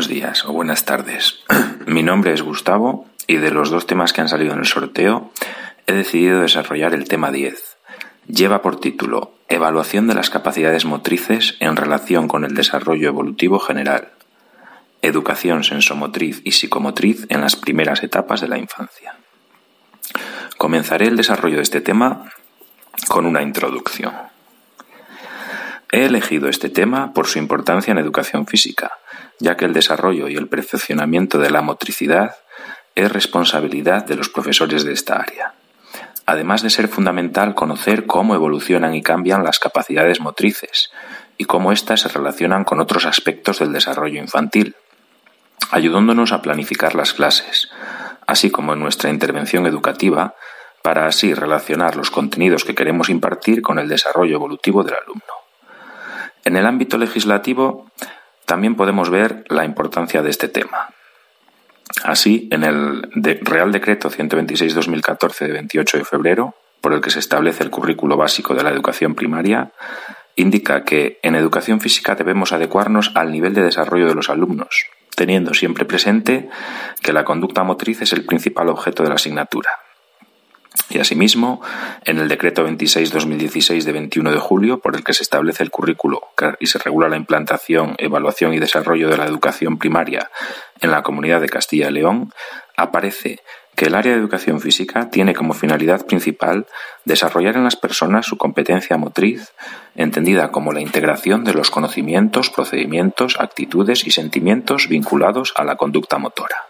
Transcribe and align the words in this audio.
Buenos 0.00 0.14
días 0.14 0.46
o 0.46 0.54
buenas 0.54 0.86
tardes. 0.86 1.40
Mi 1.86 2.02
nombre 2.02 2.32
es 2.32 2.40
Gustavo 2.40 3.06
y 3.26 3.36
de 3.36 3.50
los 3.50 3.68
dos 3.68 3.86
temas 3.86 4.14
que 4.14 4.22
han 4.22 4.30
salido 4.30 4.54
en 4.54 4.60
el 4.60 4.64
sorteo 4.64 5.30
he 5.86 5.92
decidido 5.92 6.40
desarrollar 6.40 6.94
el 6.94 7.06
tema 7.06 7.30
10. 7.30 7.76
Lleva 8.26 8.62
por 8.62 8.80
título 8.80 9.34
Evaluación 9.50 10.06
de 10.06 10.14
las 10.14 10.30
capacidades 10.30 10.86
motrices 10.86 11.58
en 11.60 11.76
relación 11.76 12.28
con 12.28 12.46
el 12.46 12.54
desarrollo 12.54 13.08
evolutivo 13.08 13.58
general. 13.58 14.08
Educación 15.02 15.64
sensomotriz 15.64 16.40
y 16.44 16.52
psicomotriz 16.52 17.26
en 17.28 17.42
las 17.42 17.56
primeras 17.56 18.02
etapas 18.02 18.40
de 18.40 18.48
la 18.48 18.56
infancia. 18.56 19.16
Comenzaré 20.56 21.08
el 21.08 21.18
desarrollo 21.18 21.56
de 21.56 21.62
este 21.64 21.82
tema 21.82 22.24
con 23.08 23.26
una 23.26 23.42
introducción. 23.42 24.29
He 25.92 26.04
elegido 26.04 26.48
este 26.48 26.68
tema 26.68 27.12
por 27.12 27.26
su 27.26 27.38
importancia 27.38 27.90
en 27.90 27.98
educación 27.98 28.46
física, 28.46 28.92
ya 29.40 29.56
que 29.56 29.64
el 29.64 29.72
desarrollo 29.72 30.28
y 30.28 30.36
el 30.36 30.46
perfeccionamiento 30.46 31.38
de 31.38 31.50
la 31.50 31.62
motricidad 31.62 32.36
es 32.94 33.10
responsabilidad 33.10 34.04
de 34.04 34.14
los 34.14 34.28
profesores 34.28 34.84
de 34.84 34.92
esta 34.92 35.16
área. 35.16 35.54
Además 36.26 36.62
de 36.62 36.70
ser 36.70 36.86
fundamental 36.86 37.56
conocer 37.56 38.06
cómo 38.06 38.36
evolucionan 38.36 38.94
y 38.94 39.02
cambian 39.02 39.42
las 39.42 39.58
capacidades 39.58 40.20
motrices 40.20 40.92
y 41.36 41.46
cómo 41.46 41.72
éstas 41.72 42.02
se 42.02 42.08
relacionan 42.08 42.62
con 42.62 42.80
otros 42.80 43.04
aspectos 43.04 43.58
del 43.58 43.72
desarrollo 43.72 44.20
infantil, 44.20 44.76
ayudándonos 45.72 46.30
a 46.30 46.40
planificar 46.40 46.94
las 46.94 47.14
clases, 47.14 47.68
así 48.28 48.50
como 48.50 48.74
en 48.74 48.80
nuestra 48.80 49.10
intervención 49.10 49.66
educativa, 49.66 50.36
para 50.82 51.06
así 51.06 51.34
relacionar 51.34 51.96
los 51.96 52.12
contenidos 52.12 52.64
que 52.64 52.76
queremos 52.76 53.08
impartir 53.08 53.60
con 53.60 53.80
el 53.80 53.88
desarrollo 53.88 54.36
evolutivo 54.36 54.84
del 54.84 54.94
alumno. 55.02 55.39
En 56.44 56.56
el 56.56 56.66
ámbito 56.66 56.98
legislativo 56.98 57.90
también 58.46 58.74
podemos 58.74 59.10
ver 59.10 59.44
la 59.48 59.64
importancia 59.64 60.22
de 60.22 60.30
este 60.30 60.48
tema. 60.48 60.88
Así, 62.04 62.48
en 62.50 62.64
el 62.64 63.10
Real 63.42 63.72
Decreto 63.72 64.10
126-2014 64.10 65.46
de 65.46 65.52
28 65.52 65.98
de 65.98 66.04
febrero, 66.04 66.54
por 66.80 66.94
el 66.94 67.00
que 67.00 67.10
se 67.10 67.18
establece 67.18 67.62
el 67.62 67.70
currículo 67.70 68.16
básico 68.16 68.54
de 68.54 68.62
la 68.62 68.70
educación 68.70 69.14
primaria, 69.14 69.72
indica 70.36 70.84
que 70.84 71.18
en 71.22 71.34
educación 71.34 71.80
física 71.80 72.14
debemos 72.14 72.52
adecuarnos 72.52 73.12
al 73.14 73.30
nivel 73.32 73.54
de 73.54 73.62
desarrollo 73.62 74.06
de 74.06 74.14
los 74.14 74.30
alumnos, 74.30 74.86
teniendo 75.14 75.52
siempre 75.52 75.84
presente 75.84 76.48
que 77.02 77.12
la 77.12 77.24
conducta 77.24 77.64
motriz 77.64 78.00
es 78.00 78.12
el 78.12 78.24
principal 78.24 78.68
objeto 78.68 79.02
de 79.02 79.10
la 79.10 79.16
asignatura. 79.16 79.70
Y 80.90 80.98
asimismo, 80.98 81.62
en 82.04 82.18
el 82.18 82.28
decreto 82.28 82.66
26-2016 82.66 83.84
de 83.84 83.92
21 83.92 84.32
de 84.32 84.38
julio, 84.38 84.80
por 84.80 84.96
el 84.96 85.04
que 85.04 85.14
se 85.14 85.22
establece 85.22 85.62
el 85.62 85.70
currículo 85.70 86.20
y 86.58 86.66
se 86.66 86.80
regula 86.80 87.08
la 87.08 87.16
implantación, 87.16 87.94
evaluación 87.98 88.54
y 88.54 88.58
desarrollo 88.58 89.08
de 89.08 89.16
la 89.16 89.26
educación 89.26 89.78
primaria 89.78 90.30
en 90.80 90.90
la 90.90 91.04
comunidad 91.04 91.40
de 91.40 91.48
Castilla 91.48 91.90
y 91.90 91.92
León, 91.92 92.32
aparece 92.76 93.38
que 93.76 93.86
el 93.86 93.94
área 93.94 94.12
de 94.12 94.18
educación 94.18 94.60
física 94.60 95.10
tiene 95.10 95.32
como 95.32 95.54
finalidad 95.54 96.04
principal 96.06 96.66
desarrollar 97.04 97.56
en 97.56 97.64
las 97.64 97.76
personas 97.76 98.26
su 98.26 98.36
competencia 98.36 98.98
motriz, 98.98 99.52
entendida 99.94 100.50
como 100.50 100.72
la 100.72 100.80
integración 100.80 101.44
de 101.44 101.54
los 101.54 101.70
conocimientos, 101.70 102.50
procedimientos, 102.50 103.38
actitudes 103.38 104.06
y 104.06 104.10
sentimientos 104.10 104.88
vinculados 104.88 105.54
a 105.56 105.64
la 105.64 105.76
conducta 105.76 106.18
motora. 106.18 106.69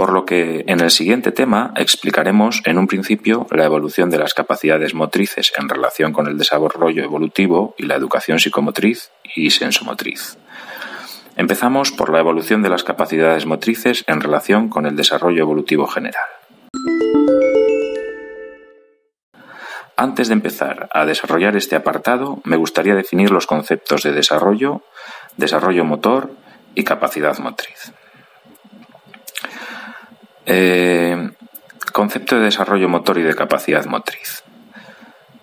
Por 0.00 0.14
lo 0.14 0.24
que 0.24 0.64
en 0.66 0.80
el 0.80 0.90
siguiente 0.90 1.30
tema 1.30 1.74
explicaremos 1.76 2.62
en 2.64 2.78
un 2.78 2.86
principio 2.86 3.46
la 3.50 3.66
evolución 3.66 4.08
de 4.08 4.16
las 4.16 4.32
capacidades 4.32 4.94
motrices 4.94 5.52
en 5.58 5.68
relación 5.68 6.14
con 6.14 6.26
el 6.26 6.38
desarrollo 6.38 7.04
evolutivo 7.04 7.74
y 7.76 7.84
la 7.84 7.96
educación 7.96 8.40
psicomotriz 8.40 9.10
y 9.36 9.50
sensomotriz. 9.50 10.38
Empezamos 11.36 11.92
por 11.92 12.10
la 12.10 12.18
evolución 12.18 12.62
de 12.62 12.70
las 12.70 12.82
capacidades 12.82 13.44
motrices 13.44 14.02
en 14.06 14.22
relación 14.22 14.70
con 14.70 14.86
el 14.86 14.96
desarrollo 14.96 15.42
evolutivo 15.42 15.86
general. 15.86 16.24
Antes 19.98 20.28
de 20.28 20.32
empezar 20.32 20.88
a 20.94 21.04
desarrollar 21.04 21.56
este 21.56 21.76
apartado, 21.76 22.40
me 22.44 22.56
gustaría 22.56 22.94
definir 22.94 23.30
los 23.30 23.46
conceptos 23.46 24.02
de 24.04 24.12
desarrollo, 24.12 24.80
desarrollo 25.36 25.84
motor 25.84 26.30
y 26.74 26.84
capacidad 26.84 27.38
motriz. 27.38 27.92
Eh, 30.52 31.30
concepto 31.92 32.34
de 32.34 32.46
desarrollo 32.46 32.88
motor 32.88 33.18
y 33.18 33.22
de 33.22 33.36
capacidad 33.36 33.84
motriz. 33.86 34.42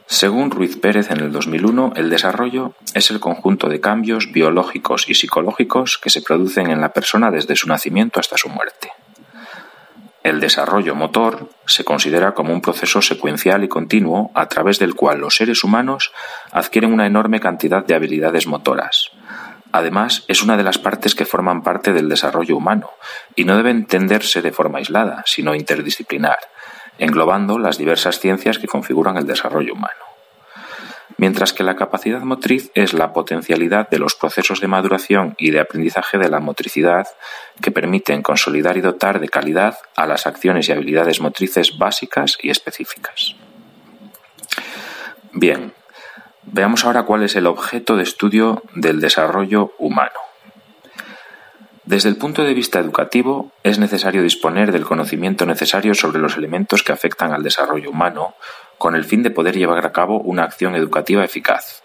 Según 0.06 0.52
Ruiz 0.52 0.76
Pérez 0.76 1.12
en 1.12 1.22
el 1.22 1.32
2001, 1.32 1.94
el 1.96 2.10
desarrollo 2.10 2.74
es 2.94 3.10
el 3.10 3.22
conjunto 3.22 3.70
de 3.70 3.80
cambios 3.80 4.34
biológicos 4.34 5.10
y 5.10 5.14
psicológicos 5.14 5.98
que 5.98 6.10
se 6.10 6.22
producen 6.22 6.70
en 6.72 6.82
la 6.82 6.92
persona 6.92 7.32
desde 7.32 7.56
su 7.56 7.70
nacimiento 7.70 8.20
hasta 8.20 8.36
su 8.36 8.50
muerte. 8.50 8.92
El 10.24 10.42
desarrollo 10.42 10.94
motor 10.94 11.52
se 11.66 11.86
considera 11.86 12.34
como 12.34 12.52
un 12.52 12.60
proceso 12.60 13.02
secuencial 13.02 13.64
y 13.64 13.70
continuo 13.70 14.32
a 14.34 14.50
través 14.50 14.78
del 14.78 14.94
cual 14.94 15.20
los 15.20 15.38
seres 15.38 15.64
humanos 15.64 16.12
adquieren 16.52 16.92
una 16.92 17.08
enorme 17.08 17.40
cantidad 17.40 17.86
de 17.86 17.96
habilidades 17.96 18.46
motoras. 18.46 19.12
Además, 19.78 20.26
es 20.28 20.42
una 20.42 20.58
de 20.58 20.64
las 20.64 20.80
partes 20.80 21.14
que 21.14 21.24
forman 21.24 21.62
parte 21.62 21.94
del 21.94 22.10
desarrollo 22.10 22.58
humano 22.58 22.90
y 23.36 23.46
no 23.46 23.56
debe 23.56 23.70
entenderse 23.70 24.42
de 24.42 24.52
forma 24.52 24.80
aislada, 24.80 25.22
sino 25.28 25.54
interdisciplinar 25.54 26.40
englobando 26.98 27.60
las 27.60 27.78
diversas 27.78 28.20
ciencias 28.20 28.58
que 28.58 28.66
configuran 28.66 29.18
el 29.18 29.28
desarrollo 29.28 29.74
humano. 29.74 29.94
Mientras 31.18 31.54
que 31.54 31.62
la 31.62 31.76
capacidad 31.76 32.22
motriz 32.22 32.72
es 32.74 32.94
la 32.94 33.14
potencialidad 33.14 33.88
de 33.88 34.00
los 34.00 34.16
procesos 34.16 34.62
de 34.62 34.68
maduración 34.68 35.36
y 35.38 35.52
de 35.52 35.60
aprendizaje 35.60 36.18
de 36.18 36.30
la 36.30 36.40
motricidad 36.40 37.06
que 37.62 37.70
permiten 37.70 38.24
consolidar 38.24 38.78
y 38.78 38.82
dotar 38.82 39.20
de 39.20 39.30
calidad 39.30 39.78
a 39.96 40.08
las 40.08 40.26
acciones 40.26 40.70
y 40.70 40.72
habilidades 40.72 41.22
motrices 41.22 41.78
básicas 41.78 42.36
y 42.42 42.50
específicas. 42.50 43.36
Bien, 45.34 45.72
veamos 46.52 46.86
ahora 46.86 47.04
cuál 47.04 47.24
es 47.24 47.36
el 47.36 47.46
objeto 47.46 47.96
de 47.96 48.04
estudio 48.04 48.64
del 48.74 49.00
desarrollo 49.00 49.74
humano. 49.78 50.20
Desde 51.86 52.10
el 52.10 52.18
punto 52.18 52.44
de 52.44 52.54
vista 52.54 52.80
educativo, 52.80 53.52
es 53.64 53.80
necesario 53.80 54.22
disponer 54.22 54.72
del 54.72 54.86
conocimiento 54.86 55.46
necesario 55.46 55.94
sobre 55.94 56.20
los 56.20 56.36
elementos 56.36 56.84
que 56.84 56.92
afectan 56.92 57.32
al 57.32 57.44
desarrollo 57.44 57.92
humano, 57.92 58.36
con 58.78 58.96
el 58.96 59.06
fin 59.06 59.24
de 59.24 59.32
poder 59.32 59.58
llevar 59.58 59.86
a 59.86 59.92
cabo 59.94 60.20
una 60.20 60.44
acción 60.44 60.76
educativa 60.76 61.24
eficaz. 61.24 61.84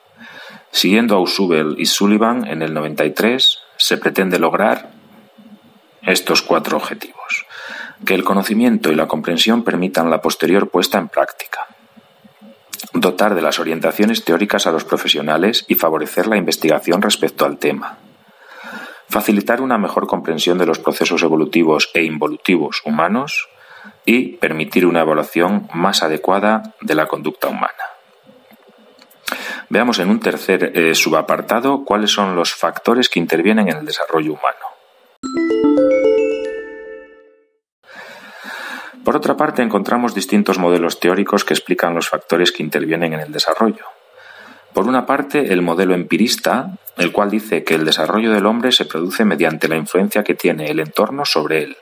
Siguiendo 0.72 1.15
a 1.17 1.21
Usubel 1.21 1.77
y 1.78 1.87
Sullivan 1.87 2.47
en 2.47 2.62
el 2.62 2.75
93, 2.75 3.59
se 3.77 3.97
pretende 3.97 4.39
lograr 4.39 4.91
estos 6.03 6.43
cuatro 6.43 6.77
objetivos. 6.77 7.47
Que 8.05 8.15
el 8.15 8.25
conocimiento 8.25 8.91
y 8.91 8.97
la 8.97 9.06
comprensión 9.06 9.62
permitan 9.62 10.11
la 10.11 10.21
posterior 10.21 10.69
puesta 10.69 10.99
en 10.99 11.09
práctica. 11.09 11.69
Dotar 12.94 13.34
de 13.34 13.42
las 13.42 13.58
orientaciones 13.58 14.25
teóricas 14.25 14.66
a 14.66 14.72
los 14.72 14.84
profesionales 14.84 15.64
y 15.69 15.75
favorecer 15.75 16.26
la 16.26 16.36
investigación 16.36 17.03
respecto 17.03 17.44
al 17.44 17.58
tema 17.58 17.98
facilitar 19.12 19.60
una 19.60 19.76
mejor 19.76 20.06
comprensión 20.06 20.56
de 20.56 20.64
los 20.64 20.78
procesos 20.78 21.22
evolutivos 21.22 21.91
e 21.92 22.03
involutivos 22.03 22.80
humanos 22.86 23.50
y 24.06 24.36
permitir 24.38 24.86
una 24.86 25.00
evaluación 25.00 25.69
más 25.75 26.03
adecuada 26.03 26.75
de 26.80 26.94
la 26.94 27.06
conducta 27.06 27.48
humana. 27.48 27.84
Veamos 29.69 29.98
en 29.98 30.09
un 30.09 30.19
tercer 30.19 30.72
eh, 30.74 30.94
subapartado 30.94 31.84
cuáles 31.84 32.10
son 32.10 32.34
los 32.34 32.54
factores 32.54 33.10
que 33.10 33.20
intervienen 33.20 33.69
en 33.69 33.76
el 33.76 33.86
desarrollo 33.86 34.32
humano. 34.32 34.72
Por 39.04 39.16
otra 39.16 39.37
parte, 39.37 39.63
encontramos 39.63 40.15
distintos 40.15 40.59
modelos 40.59 41.01
teóricos 41.01 41.45
que 41.45 41.54
explican 41.54 41.95
los 41.95 42.09
factores 42.09 42.53
que 42.53 42.63
intervienen 42.63 43.15
en 43.15 43.21
el 43.21 43.33
desarrollo. 43.33 43.84
Por 44.72 44.87
una 44.87 45.07
parte, 45.07 45.53
el 45.53 45.60
modelo 45.60 45.95
empirista, 45.95 46.78
el 46.97 47.13
cual 47.13 47.31
dice 47.31 47.65
que 47.65 47.75
el 47.75 47.84
desarrollo 47.84 48.33
del 48.33 48.47
hombre 48.47 48.72
se 48.72 48.84
produce 48.84 49.25
mediante 49.25 49.69
la 49.69 49.77
influencia 49.77 50.22
que 50.22 50.34
tiene 50.34 50.71
el 50.71 50.81
entorno 50.81 51.25
sobre 51.25 51.63
él, 51.65 51.77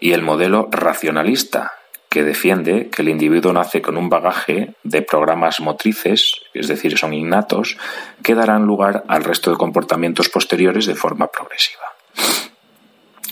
y 0.00 0.12
el 0.12 0.22
modelo 0.22 0.68
racionalista, 0.70 1.72
que 2.08 2.24
defiende 2.24 2.88
que 2.90 3.02
el 3.02 3.08
individuo 3.08 3.52
nace 3.52 3.82
con 3.82 3.96
un 3.96 4.08
bagaje 4.08 4.74
de 4.82 5.02
programas 5.02 5.60
motrices, 5.60 6.40
es 6.54 6.68
decir, 6.68 6.98
son 6.98 7.14
innatos, 7.14 7.76
que 8.22 8.34
darán 8.34 8.64
lugar 8.64 9.04
al 9.08 9.24
resto 9.24 9.50
de 9.50 9.58
comportamientos 9.58 10.28
posteriores 10.28 10.86
de 10.86 10.94
forma 10.94 11.28
progresiva. 11.28 11.84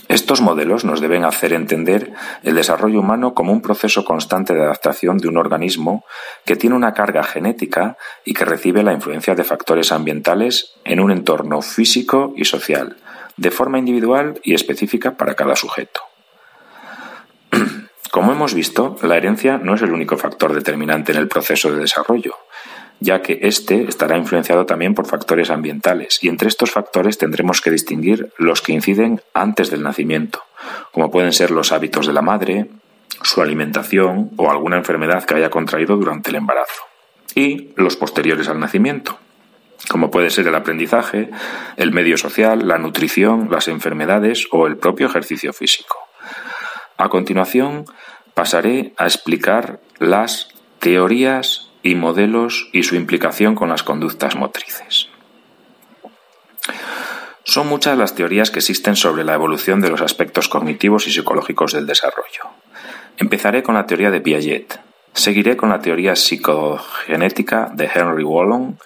Estos 0.07 0.39
modelos 0.39 0.85
nos 0.85 1.01
deben 1.01 1.25
hacer 1.25 1.51
entender 1.51 2.13
el 2.43 2.55
desarrollo 2.55 3.01
humano 3.01 3.33
como 3.33 3.51
un 3.51 3.61
proceso 3.61 4.05
constante 4.05 4.53
de 4.53 4.63
adaptación 4.63 5.17
de 5.17 5.27
un 5.27 5.37
organismo 5.37 6.05
que 6.45 6.55
tiene 6.55 6.77
una 6.77 6.93
carga 6.93 7.23
genética 7.23 7.97
y 8.23 8.33
que 8.33 8.45
recibe 8.45 8.83
la 8.83 8.93
influencia 8.93 9.35
de 9.35 9.43
factores 9.43 9.91
ambientales 9.91 10.75
en 10.85 11.01
un 11.01 11.11
entorno 11.11 11.61
físico 11.61 12.33
y 12.37 12.45
social, 12.45 12.95
de 13.35 13.51
forma 13.51 13.79
individual 13.79 14.39
y 14.43 14.53
específica 14.53 15.17
para 15.17 15.35
cada 15.35 15.57
sujeto. 15.57 15.99
Como 18.11 18.31
hemos 18.31 18.53
visto, 18.53 18.95
la 19.01 19.17
herencia 19.17 19.57
no 19.57 19.75
es 19.75 19.81
el 19.81 19.91
único 19.91 20.17
factor 20.17 20.53
determinante 20.53 21.11
en 21.11 21.17
el 21.17 21.27
proceso 21.27 21.69
de 21.69 21.81
desarrollo, 21.81 22.35
ya 22.99 23.21
que 23.21 23.39
éste 23.43 23.85
estará 23.87 24.17
influenciado 24.17 24.65
también 24.65 24.95
por 24.95 25.07
factores 25.07 25.49
ambientales, 25.49 26.19
y 26.21 26.29
entre 26.29 26.47
estos 26.47 26.71
factores 26.71 27.17
tendremos 27.17 27.61
que 27.61 27.71
distinguir 27.71 28.31
los 28.37 28.61
que 28.61 28.73
inciden 28.73 29.21
antes 29.33 29.69
del 29.69 29.83
nacimiento, 29.83 30.43
como 30.91 31.11
pueden 31.11 31.33
ser 31.33 31.51
los 31.51 31.71
hábitos 31.71 32.07
de 32.07 32.13
la 32.13 32.21
madre, 32.21 32.69
su 33.21 33.41
alimentación 33.41 34.31
o 34.37 34.49
alguna 34.49 34.77
enfermedad 34.77 35.23
que 35.23 35.35
haya 35.35 35.49
contraído 35.49 35.95
durante 35.95 36.29
el 36.29 36.37
embarazo, 36.37 36.83
y 37.35 37.73
los 37.75 37.95
posteriores 37.95 38.47
al 38.47 38.59
nacimiento, 38.59 39.19
como 39.89 40.11
puede 40.11 40.29
ser 40.29 40.47
el 40.47 40.55
aprendizaje, 40.55 41.29
el 41.77 41.91
medio 41.91 42.17
social, 42.17 42.67
la 42.67 42.77
nutrición, 42.77 43.49
las 43.51 43.67
enfermedades 43.67 44.47
o 44.51 44.67
el 44.67 44.77
propio 44.77 45.07
ejercicio 45.07 45.53
físico. 45.53 45.97
A 46.97 47.09
continuación, 47.09 47.85
pasaré 48.33 48.93
a 48.97 49.05
explicar 49.05 49.79
las 49.99 50.49
teorías 50.79 51.66
y 51.87 51.95
modelos 51.95 52.69
y 52.73 52.83
su 52.83 52.95
implicación 52.95 53.55
con 53.55 53.69
las 53.69 53.81
conductas 53.81 54.35
motrices. 54.35 55.07
Son 57.45 57.67
muchas 57.67 57.97
las 57.97 58.13
teorías 58.13 58.51
que 58.51 58.59
existen 58.59 58.97
sobre 58.97 59.23
la 59.23 59.33
evolución 59.33 59.79
de 59.79 59.89
los 59.89 60.01
aspectos 60.01 60.49
cognitivos 60.49 61.07
y 61.07 61.11
psicológicos 61.13 61.71
del 61.71 61.87
desarrollo. 61.87 62.49
Empezaré 63.17 63.63
con 63.63 63.75
la 63.75 63.85
teoría 63.85 64.11
de 64.11 64.19
Piaget, 64.19 64.81
seguiré 65.13 65.55
con 65.55 65.69
la 65.69 65.79
teoría 65.79 66.17
psicogenética 66.17 67.71
de 67.73 67.89
Henry 67.93 68.25
Wallon 68.25 68.77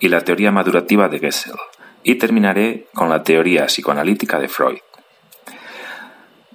y 0.00 0.08
la 0.08 0.22
teoría 0.22 0.50
madurativa 0.50 1.08
de 1.08 1.20
Gessel, 1.20 1.54
y 2.02 2.16
terminaré 2.16 2.88
con 2.92 3.08
la 3.08 3.22
teoría 3.22 3.66
psicoanalítica 3.66 4.40
de 4.40 4.48
Freud. 4.48 4.80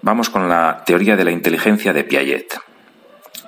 Vamos 0.02 0.30
con 0.30 0.50
la 0.50 0.84
teoría 0.86 1.16
de 1.16 1.24
la 1.24 1.32
inteligencia 1.32 1.94
de 1.94 2.04
Piaget. 2.04 2.60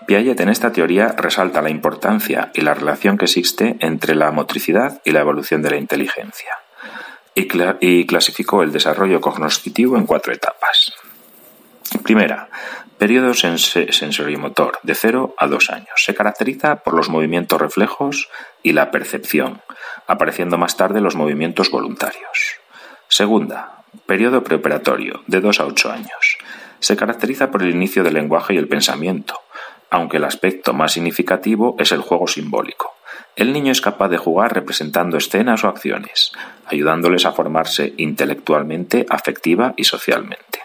Piaget 0.06 0.40
en 0.40 0.50
esta 0.50 0.72
teoría 0.72 1.16
resalta 1.18 1.62
la 1.62 1.72
importancia 1.72 2.52
y 2.54 2.62
la 2.62 2.76
relación 2.76 3.18
que 3.18 3.26
existe 3.26 3.76
entre 3.80 4.14
la 4.14 4.32
motricidad 4.32 5.02
y 5.04 5.12
la 5.12 5.22
evolución 5.22 5.64
de 5.64 5.72
la 5.72 5.78
inteligencia, 5.78 6.52
y, 7.34 8.06
clasificó 8.06 8.62
el 8.62 8.72
desarrollo 8.72 9.20
cognoscitivo 9.20 9.98
en 9.98 10.06
cuatro 10.06 10.32
etapas. 10.32 10.94
Primera, 12.04 12.50
periodo 12.98 13.34
sensorimotor, 13.34 14.80
de 14.84 14.96
0 14.96 15.36
a 15.38 15.48
2 15.48 15.70
años. 15.72 15.94
Se 15.96 16.14
caracteriza 16.14 16.78
por 16.78 16.94
los 16.94 17.10
movimientos 17.10 17.60
reflejos 17.60 18.30
y 18.64 18.74
la 18.74 18.92
percepción, 18.92 19.62
apareciendo 20.08 20.58
más 20.58 20.78
tarde 20.78 21.02
los 21.02 21.16
movimientos 21.16 21.72
voluntarios. 21.72 22.60
Segunda, 23.08 23.84
periodo 24.06 24.44
preoperatorio, 24.44 25.24
de 25.28 25.42
2 25.42 25.60
a 25.60 25.66
8 25.66 25.92
años. 25.92 26.38
Se 26.80 26.96
caracteriza 26.96 27.50
por 27.50 27.64
el 27.64 27.72
inicio 27.72 28.04
del 28.04 28.14
lenguaje 28.14 28.54
y 28.54 28.58
el 28.58 28.68
pensamiento, 28.68 29.40
aunque 29.90 30.18
el 30.18 30.24
aspecto 30.24 30.74
más 30.74 30.94
significativo 30.94 31.76
es 31.80 31.92
el 31.92 32.02
juego 32.02 32.28
simbólico. 32.28 32.94
El 33.36 33.52
niño 33.52 33.72
es 33.72 33.82
capaz 33.82 34.10
de 34.10 34.18
jugar 34.18 34.54
representando 34.54 35.18
escenas 35.18 35.64
o 35.64 35.68
acciones, 35.68 36.32
ayudándoles 36.66 37.26
a 37.26 37.34
formarse 37.34 37.94
intelectualmente, 37.98 39.06
afectiva 39.10 39.74
y 39.76 39.84
socialmente. 39.84 40.60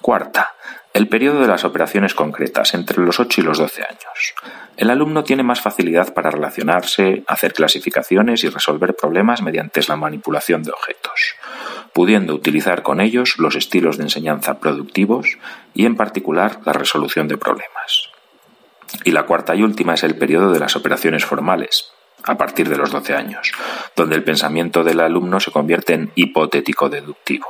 Cuarta, 0.00 0.54
el 0.96 1.08
periodo 1.08 1.42
de 1.42 1.48
las 1.48 1.64
operaciones 1.64 2.14
concretas, 2.14 2.72
entre 2.74 3.02
los 3.02 3.20
8 3.20 3.40
y 3.40 3.44
los 3.44 3.58
12 3.58 3.82
años. 3.82 4.34
El 4.76 4.90
alumno 4.90 5.24
tiene 5.24 5.42
más 5.42 5.60
facilidad 5.60 6.14
para 6.14 6.30
relacionarse, 6.30 7.22
hacer 7.28 7.52
clasificaciones 7.52 8.42
y 8.44 8.48
resolver 8.48 8.96
problemas 8.96 9.42
mediante 9.42 9.80
la 9.88 9.96
manipulación 9.96 10.62
de 10.62 10.70
objetos, 10.70 11.34
pudiendo 11.92 12.34
utilizar 12.34 12.82
con 12.82 13.00
ellos 13.00 13.38
los 13.38 13.56
estilos 13.56 13.98
de 13.98 14.04
enseñanza 14.04 14.58
productivos 14.58 15.38
y 15.74 15.86
en 15.86 15.96
particular 15.96 16.60
la 16.64 16.72
resolución 16.72 17.28
de 17.28 17.36
problemas. 17.36 18.15
Y 19.04 19.12
la 19.12 19.24
cuarta 19.24 19.54
y 19.54 19.62
última 19.62 19.94
es 19.94 20.04
el 20.04 20.16
periodo 20.16 20.52
de 20.52 20.60
las 20.60 20.76
operaciones 20.76 21.24
formales, 21.24 21.92
a 22.24 22.36
partir 22.36 22.68
de 22.68 22.76
los 22.76 22.90
12 22.90 23.14
años, 23.14 23.52
donde 23.94 24.16
el 24.16 24.24
pensamiento 24.24 24.84
del 24.84 25.00
alumno 25.00 25.40
se 25.40 25.50
convierte 25.50 25.94
en 25.94 26.12
hipotético 26.14 26.88
deductivo. 26.88 27.46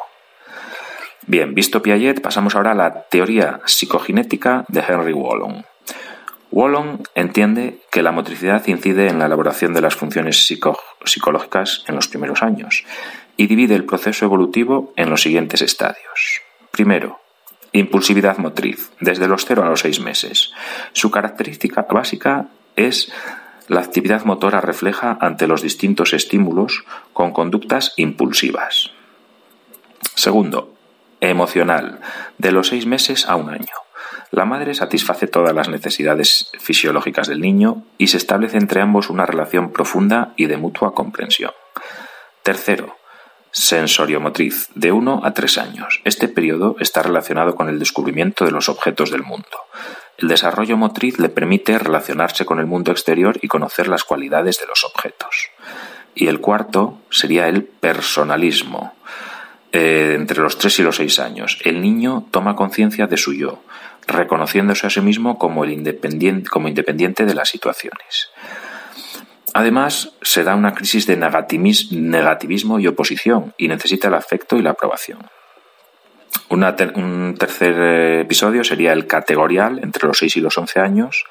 Bien, 1.27 1.55
visto 1.55 1.83
Piaget, 1.83 2.21
pasamos 2.21 2.55
ahora 2.55 2.71
a 2.73 2.75
la 2.75 3.03
teoría 3.03 3.61
psicogenética 3.67 4.65
de 4.69 4.81
Henry 4.81 5.13
Wallon. 5.13 5.65
Wallon 6.53 7.03
entiende 7.15 7.81
que 7.91 8.03
la 8.03 8.13
motricidad 8.13 8.65
incide 8.67 9.09
en 9.09 9.19
la 9.19 9.27
elaboración 9.27 9.75
de 9.75 9.81
las 9.81 9.97
funciones 9.97 10.47
psicológicas 11.05 11.85
en 11.89 11.97
los 11.97 12.07
primeros 12.09 12.43
años 12.43 12.85
y 13.37 13.49
divide 13.49 13.75
el 13.75 13.85
proceso 13.85 14.25
evolutivo 14.25 14.93
en 14.97 15.11
los 15.11 15.23
siguientes 15.23 15.63
estadios. 15.63 16.41
Primero, 16.71 17.21
impulsividad 17.79 18.39
motriz, 18.39 18.91
desde 19.01 19.29
los 19.29 19.45
0 19.47 19.65
a 19.65 19.69
los 19.69 19.81
6 19.81 20.01
meses. 20.01 20.53
Su 20.93 21.11
característica 21.11 21.87
básica 21.91 22.49
es 22.75 23.13
la 23.69 23.81
actividad 23.81 24.25
motora 24.25 24.61
refleja 24.61 25.19
ante 25.21 25.47
los 25.47 25.63
distintos 25.63 26.13
estímulos 26.13 26.85
con 27.13 27.33
conductas 27.33 27.93
impulsivas. 27.97 28.93
Segundo, 30.15 30.75
emocional, 31.21 32.01
de 32.39 32.53
los 32.53 32.69
seis 32.69 32.87
meses 32.87 33.29
a 33.29 33.37
un 33.37 33.51
año. 33.51 33.75
La 34.31 34.45
madre 34.45 34.75
satisface 34.75 35.27
todas 35.27 35.55
las 35.55 35.69
necesidades 35.69 36.51
fisiológicas 36.59 37.29
del 37.29 37.41
niño 37.41 37.85
y 37.99 38.09
se 38.09 38.17
establece 38.17 38.57
entre 38.57 38.81
ambos 38.81 39.11
una 39.11 39.27
relación 39.27 39.73
profunda 39.73 40.33
y 40.37 40.47
de 40.47 40.57
mutua 40.57 40.95
comprensión. 40.95 41.53
Tercero, 42.43 42.97
sensoriomotriz, 43.57 44.69
de 44.75 44.93
uno 44.93 45.23
a 45.25 45.33
tres 45.33 45.57
años. 45.57 46.03
Este 46.05 46.29
periodo 46.29 46.77
está 46.79 47.03
relacionado 47.03 47.55
con 47.55 47.71
el 47.71 47.79
descubrimiento 47.79 48.45
de 48.45 48.51
los 48.51 48.69
objetos 48.69 49.11
del 49.11 49.23
mundo. 49.23 49.49
El 50.19 50.29
desarrollo 50.29 50.77
motriz 50.77 51.19
le 51.19 51.31
permite 51.31 51.79
relacionarse 51.79 52.45
con 52.45 52.59
el 52.59 52.67
mundo 52.67 52.93
exterior 52.93 53.39
y 53.41 53.49
conocer 53.49 53.89
las 53.89 54.05
cualidades 54.05 54.61
de 54.61 54.67
los 54.67 54.85
objetos. 54.85 55.49
Y 56.15 56.27
el 56.27 56.41
cuarto 56.41 57.01
sería 57.09 57.49
el 57.49 57.65
personalismo, 57.65 58.95
eh, 59.73 60.13
entre 60.17 60.43
los 60.43 60.59
3 60.59 60.79
y 60.81 60.83
los 60.83 60.97
6 60.97 61.19
años. 61.19 61.59
El 61.65 61.81
niño 61.81 62.27
toma 62.31 62.57
conciencia 62.57 63.07
de 63.07 63.17
su 63.17 63.33
yo, 63.33 63.63
reconociéndose 64.07 64.87
a 64.87 64.91
sí 64.91 65.01
mismo 65.01 65.39
como 65.39 65.65
independiente 65.65 67.25
de 67.25 67.35
las 67.35 67.49
situaciones. 67.49 68.29
Además, 69.57 70.13
se 70.21 70.45
da 70.45 70.55
una 70.55 70.75
crisis 70.75 71.07
de 71.07 71.17
negativismo 71.17 72.79
y 72.79 72.87
oposición 72.89 73.55
y 73.57 73.69
necesita 73.69 74.09
el 74.09 74.15
afecto 74.15 74.59
y 74.59 74.63
la 74.63 74.73
aprobación. 74.73 75.31
un 76.51 77.35
tercer 77.39 77.75
eh, 77.79 78.21
episodio 78.21 78.65
sería 78.65 78.93
el 78.93 79.07
categorial 79.07 79.81
entre 79.83 80.07
los 80.09 80.19
6 80.19 80.37
y 80.37 80.41
los 80.43 80.59
11 80.59 80.81
años, 80.81 81.25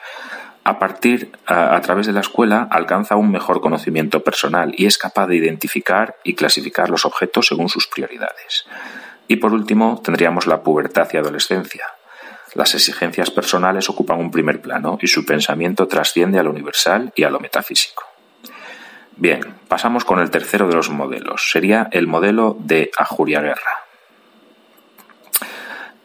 a 0.63 0.79
partir, 0.79 1.37
a, 1.45 1.79
través 1.81 2.07
de 2.07 2.13
la 2.13 2.21
escuela, 2.21 2.67
alcanza 2.71 3.15
un 3.15 3.29
mejor 3.29 3.61
conocimiento 3.61 4.23
personal 4.23 4.73
y 4.75 4.87
es 4.87 4.97
capaz 4.97 5.27
de 5.27 5.35
identificar 5.35 6.15
y 6.23 6.33
clasificar 6.33 6.89
los 6.89 7.05
objetos 7.05 7.45
según 7.45 7.69
sus 7.69 7.85
prioridades. 7.85 8.65
Y 9.27 9.35
por 9.35 9.53
último, 9.53 10.01
tendríamos 10.03 10.47
la 10.47 10.63
pubertad 10.63 11.07
y 11.13 11.17
adolescencia. 11.17 11.85
Las 12.55 12.73
exigencias 12.73 13.29
personales 13.29 13.87
ocupan 13.87 14.19
un 14.19 14.31
primer 14.31 14.61
plano 14.61 14.97
y 14.99 15.05
su 15.05 15.23
pensamiento 15.27 15.87
trasciende 15.87 16.39
a 16.39 16.43
lo 16.43 16.49
universal 16.49 17.13
y 17.15 17.21
a 17.21 17.29
lo 17.29 17.39
metafísico. 17.39 18.14
Bien, 19.17 19.55
pasamos 19.69 20.03
con 20.03 20.19
el 20.19 20.29
tercero 20.29 20.67
de 20.67 20.75
los 20.75 20.89
modelos. 20.89 21.49
Sería 21.49 21.87
el 21.91 22.05
modelo 22.05 22.57
de 22.59 22.91
Ajuria 22.97 23.41
Guerra. 23.41 23.85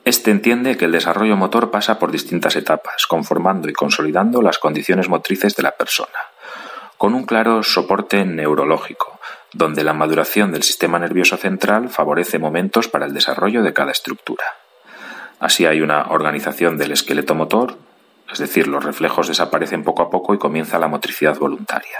Este 0.04 0.30
entiende 0.30 0.76
que 0.76 0.84
el 0.84 0.92
desarrollo 0.92 1.36
motor 1.36 1.70
pasa 1.70 1.98
por 1.98 2.12
distintas 2.12 2.54
etapas, 2.54 3.06
conformando 3.06 3.68
y 3.68 3.72
consolidando 3.72 4.42
las 4.42 4.58
condiciones 4.58 5.08
motrices 5.08 5.56
de 5.56 5.62
la 5.64 5.72
persona, 5.72 6.18
con 6.96 7.14
un 7.14 7.24
claro 7.24 7.62
soporte 7.64 8.24
neurológico, 8.24 9.18
donde 9.52 9.84
la 9.84 9.92
maduración 9.92 10.52
del 10.52 10.62
sistema 10.62 10.98
nervioso 10.98 11.36
central 11.36 11.88
favorece 11.88 12.38
momentos 12.38 12.88
para 12.88 13.06
el 13.06 13.12
desarrollo 13.12 13.62
de 13.62 13.72
cada 13.72 13.90
estructura. 13.90 14.44
Así 15.40 15.66
hay 15.66 15.80
una 15.80 16.06
organización 16.10 16.78
del 16.78 16.92
esqueleto 16.92 17.34
motor, 17.34 17.76
es 18.32 18.38
decir, 18.38 18.68
los 18.68 18.84
reflejos 18.84 19.26
desaparecen 19.26 19.82
poco 19.82 20.02
a 20.02 20.10
poco 20.10 20.32
y 20.32 20.38
comienza 20.38 20.78
la 20.78 20.88
motricidad 20.88 21.36
voluntaria. 21.36 21.98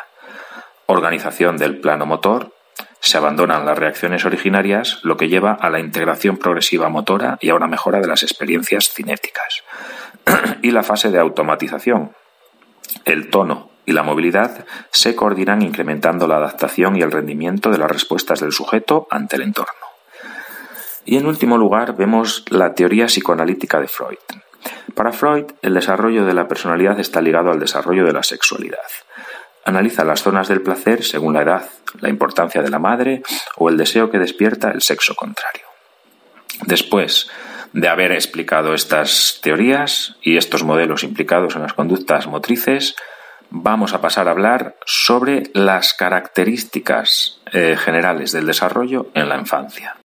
Organización 0.93 1.57
del 1.57 1.79
plano 1.79 2.05
motor, 2.05 2.53
se 2.99 3.17
abandonan 3.17 3.65
las 3.65 3.79
reacciones 3.79 4.25
originarias, 4.25 4.99
lo 5.05 5.17
que 5.17 5.29
lleva 5.29 5.53
a 5.53 5.71
la 5.71 5.79
integración 5.79 6.37
progresiva 6.37 6.89
motora 6.89 7.39
y 7.41 7.51
a 7.51 7.55
una 7.55 7.69
mejora 7.69 8.01
de 8.01 8.09
las 8.09 8.25
experiencias 8.25 8.91
cinéticas. 8.93 9.63
y 10.63 10.73
la 10.73 10.83
fase 10.83 11.13
de 11.13 11.21
automatización. 11.21 12.11
El 13.05 13.31
tono 13.31 13.71
y 13.87 13.93
la 13.93 14.03
movilidad 14.03 14.67
se 14.91 15.15
coordinan 15.15 15.63
incrementando 15.63 16.27
la 16.27 16.39
adaptación 16.39 16.97
y 16.97 17.03
el 17.03 17.13
rendimiento 17.13 17.71
de 17.71 17.79
las 17.79 17.89
respuestas 17.89 18.41
del 18.41 18.51
sujeto 18.51 19.07
ante 19.13 19.37
el 19.37 19.43
entorno. 19.43 19.87
Y 21.05 21.19
en 21.19 21.27
último 21.27 21.57
lugar 21.57 21.95
vemos 21.95 22.45
la 22.49 22.75
teoría 22.75 23.07
psicoanalítica 23.07 23.79
de 23.79 23.87
Freud. 23.87 24.19
Para 24.97 25.13
Freud, 25.13 25.53
el 25.63 25.75
desarrollo 25.75 26.25
de 26.25 26.35
la 26.35 26.49
personalidad 26.49 26.99
está 26.99 27.21
ligado 27.21 27.53
al 27.53 27.61
desarrollo 27.61 28.05
de 28.05 28.13
la 28.13 28.25
sexualidad. 28.25 28.79
Analiza 29.65 30.05
las 30.05 30.23
zonas 30.23 30.49
del 30.49 30.63
placer 30.63 31.05
según 31.05 31.35
la 31.35 31.43
edad, 31.43 31.69
la 32.01 32.09
importancia 32.09 32.63
de 32.63 32.71
la 32.71 32.79
madre 32.79 33.23
o 33.57 33.69
el 33.69 33.77
deseo 33.77 34.11
que 34.11 34.19
despierta 34.19 34.71
el 34.71 34.81
sexo 34.81 35.15
contrario. 35.15 35.65
Después 36.67 37.31
de 37.73 37.89
haber 37.89 38.13
explicado 38.13 38.75
estas 38.75 39.39
teorías 39.43 40.17
y 40.23 40.37
estos 40.37 40.65
modelos 40.65 41.05
implicados 41.05 41.57
en 41.57 41.63
las 41.63 41.75
conductas 41.75 42.27
motrices, 42.27 42.97
vamos 43.51 43.93
a 43.95 44.01
pasar 44.01 44.29
a 44.29 44.33
hablar 44.33 44.77
sobre 44.87 45.45
las 45.55 45.95
características 45.95 47.41
eh, 47.53 47.77
generales 47.79 48.33
del 48.33 48.47
desarrollo 48.47 49.11
en 49.15 49.29
la 49.29 49.39
infancia. 49.39 49.97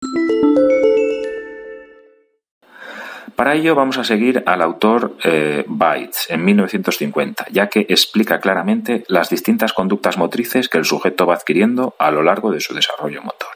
Para 3.36 3.54
ello 3.54 3.76
vamos 3.76 3.98
a 3.98 4.06
seguir 4.06 4.44
al 4.46 4.62
autor 4.62 5.18
eh, 5.24 5.66
Bates 5.68 6.28
en 6.30 6.46
1950, 6.46 7.48
ya 7.52 7.68
que 7.68 7.86
explica 7.90 8.40
claramente 8.40 9.04
las 9.10 9.30
distintas 9.30 9.74
conductas 9.74 10.18
motrices 10.18 10.70
que 10.70 10.78
el 10.78 10.86
sujeto 10.86 11.26
va 11.26 11.36
adquiriendo 11.36 11.96
a 12.00 12.12
lo 12.12 12.24
largo 12.24 12.52
de 12.52 12.62
su 12.62 12.74
desarrollo 12.74 13.22
motor. 13.22 13.50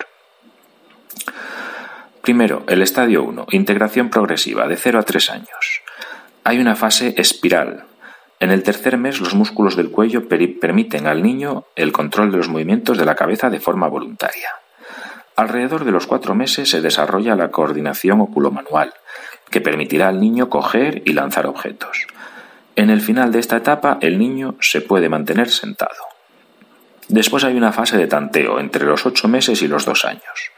Primero, 2.22 2.64
el 2.68 2.82
estadio 2.82 3.24
1, 3.24 3.48
integración 3.52 4.10
progresiva, 4.10 4.68
de 4.68 4.76
0 4.76 5.00
a 5.00 5.04
3 5.04 5.30
años. 5.30 5.82
Hay 6.44 6.60
una 6.60 6.76
fase 6.76 7.14
espiral. 7.18 7.86
En 8.42 8.52
el 8.52 8.64
tercer 8.64 8.98
mes 8.98 9.22
los 9.22 9.34
músculos 9.34 9.78
del 9.78 9.92
cuello 9.92 10.28
permiten 10.28 11.08
al 11.08 11.24
niño 11.24 11.66
el 11.76 11.94
control 11.94 12.32
de 12.32 12.38
los 12.38 12.50
movimientos 12.50 12.98
de 12.98 13.06
la 13.06 13.16
cabeza 13.16 13.50
de 13.50 13.62
forma 13.62 13.88
voluntaria. 13.88 14.50
Alrededor 15.38 15.86
de 15.86 15.92
los 15.92 16.06
cuatro 16.06 16.36
meses 16.36 16.70
se 16.70 16.82
desarrolla 16.82 17.36
la 17.36 17.50
coordinación 17.50 18.20
oculomanual, 18.20 18.94
que 19.50 19.62
permitirá 19.62 20.10
al 20.10 20.20
niño 20.20 20.50
coger 20.50 21.02
y 21.06 21.14
lanzar 21.14 21.48
objetos. 21.48 22.08
En 22.76 22.90
el 22.90 23.02
final 23.02 23.32
de 23.32 23.40
esta 23.40 23.58
etapa 23.58 23.98
el 24.02 24.18
niño 24.20 24.56
se 24.60 24.82
puede 24.82 25.10
mantener 25.10 25.50
sentado. 25.50 26.10
Después 27.08 27.44
hay 27.44 27.56
una 27.58 27.72
fase 27.72 27.98
de 27.98 28.08
tanteo 28.08 28.60
entre 28.60 28.86
los 28.86 29.06
ocho 29.06 29.28
meses 29.28 29.62
y 29.62 29.68
los 29.68 29.86
dos 29.86 30.06
años. 30.06 30.52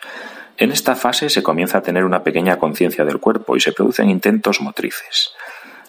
En 0.57 0.71
esta 0.71 0.95
fase 0.95 1.29
se 1.29 1.41
comienza 1.41 1.79
a 1.79 1.81
tener 1.81 2.03
una 2.03 2.23
pequeña 2.23 2.59
conciencia 2.59 3.05
del 3.05 3.19
cuerpo 3.19 3.55
y 3.55 3.61
se 3.61 3.71
producen 3.71 4.09
intentos 4.09 4.61
motrices. 4.61 5.31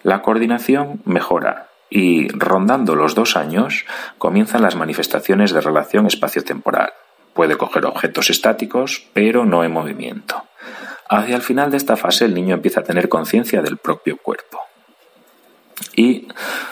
La 0.02 0.23
coordinación 0.23 1.02
mejora 1.04 1.68
y, 1.90 2.28
rondando 2.28 2.94
los 2.94 3.14
dos 3.14 3.37
años, 3.37 3.85
comienzan 4.16 4.62
las 4.62 4.76
manifestaciones 4.76 5.52
de 5.52 5.61
relación 5.61 6.06
espaciotemporal. 6.06 6.92
Puede 7.35 7.56
coger 7.56 7.85
objetos 7.85 8.30
estáticos, 8.30 9.06
pero 9.12 9.44
no 9.44 9.64
en 9.64 9.73
movimiento. 9.73 10.44
Hacia 11.12 11.37
el 11.37 11.42
final 11.42 11.71
de 11.71 11.76
esta 11.76 11.97
fase 11.97 12.25
el 12.25 12.33
niño 12.33 12.54
empieza 12.54 12.81
a 12.81 12.85
tener 12.85 13.11
conciencia 13.11 13.61
del 13.61 13.76
propio 13.76 14.16
cuerpo. 14.16 14.59
Y 15.95 16.26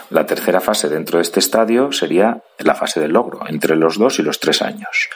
la 0.09 0.25
tercera 0.25 0.59
fase 0.59 0.89
dentro 0.89 1.19
de 1.19 1.21
este 1.21 1.39
estadio 1.39 1.91
sería 1.91 2.41
la 2.57 2.73
fase 2.73 2.99
del 2.99 3.11
logro, 3.11 3.41
entre 3.47 3.75
los 3.75 3.99
dos 3.99 4.17
y 4.17 4.23
los 4.23 4.39
tres 4.39 4.63
años. 4.63 5.09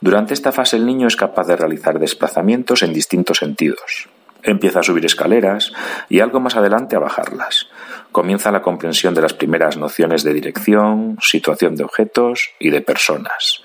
Durante 0.00 0.32
esta 0.32 0.50
fase 0.50 0.76
el 0.76 0.86
niño 0.86 1.08
es 1.08 1.16
capaz 1.16 1.46
de 1.46 1.56
realizar 1.56 1.98
desplazamientos 1.98 2.82
en 2.82 2.94
distintos 2.94 3.36
sentidos. 3.36 4.08
Empieza 4.42 4.80
a 4.80 4.82
subir 4.82 5.04
escaleras 5.04 5.72
y 6.08 6.20
algo 6.20 6.40
más 6.40 6.56
adelante 6.56 6.96
a 6.96 7.00
bajarlas. 7.00 7.68
Comienza 8.12 8.50
la 8.50 8.62
comprensión 8.62 9.12
de 9.12 9.20
las 9.20 9.34
primeras 9.34 9.76
nociones 9.76 10.24
de 10.24 10.32
dirección, 10.32 11.18
situación 11.20 11.76
de 11.76 11.84
objetos 11.84 12.48
y 12.58 12.70
de 12.70 12.80
personas, 12.80 13.62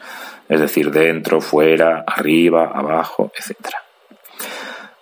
es 0.49 0.59
decir, 0.59 0.91
dentro, 0.91 1.39
fuera, 1.39 2.03
arriba, 2.05 2.69
abajo, 2.73 3.31
etc. 3.39 3.84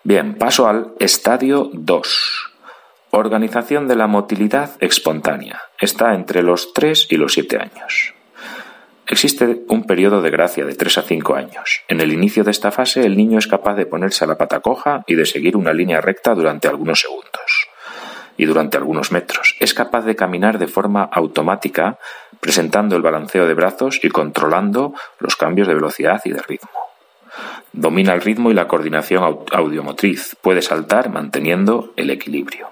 Bien, 0.05 0.35
paso 0.35 0.67
al 0.67 0.91
estadio 0.99 1.69
2. 1.71 2.51
Organización 3.11 3.87
de 3.87 3.95
la 3.95 4.07
motilidad 4.07 4.71
espontánea. 4.81 5.61
Está 5.79 6.13
entre 6.13 6.43
los 6.43 6.73
3 6.73 7.07
y 7.09 7.15
los 7.15 7.31
7 7.31 7.57
años. 7.57 8.13
Existe 9.07 9.61
un 9.69 9.85
periodo 9.85 10.21
de 10.21 10.29
gracia 10.29 10.65
de 10.65 10.75
3 10.75 10.97
a 10.97 11.01
5 11.03 11.35
años. 11.35 11.83
En 11.87 12.01
el 12.01 12.11
inicio 12.11 12.43
de 12.43 12.51
esta 12.51 12.69
fase 12.71 13.05
el 13.05 13.15
niño 13.15 13.39
es 13.39 13.47
capaz 13.47 13.75
de 13.75 13.85
ponerse 13.85 14.25
a 14.25 14.27
la 14.27 14.37
pata 14.37 14.59
coja 14.59 15.05
y 15.07 15.15
de 15.15 15.25
seguir 15.25 15.55
una 15.55 15.71
línea 15.71 16.01
recta 16.01 16.35
durante 16.35 16.67
algunos 16.67 16.99
segundos 16.99 17.69
y 18.35 18.43
durante 18.43 18.75
algunos 18.75 19.13
metros. 19.13 19.55
Es 19.61 19.73
capaz 19.73 20.01
de 20.01 20.17
caminar 20.17 20.59
de 20.59 20.67
forma 20.67 21.03
automática, 21.03 21.97
presentando 22.41 22.97
el 22.97 23.01
balanceo 23.01 23.47
de 23.47 23.53
brazos 23.53 24.01
y 24.03 24.09
controlando 24.09 24.93
los 25.19 25.37
cambios 25.37 25.69
de 25.69 25.75
velocidad 25.75 26.21
y 26.25 26.31
de 26.31 26.41
ritmo. 26.41 26.92
Domina 27.71 28.13
el 28.13 28.21
ritmo 28.21 28.51
y 28.51 28.53
la 28.53 28.67
coordinación 28.67 29.39
audiomotriz. 29.51 30.35
Puede 30.41 30.61
saltar 30.61 31.09
manteniendo 31.09 31.93
el 31.95 32.09
equilibrio. 32.09 32.69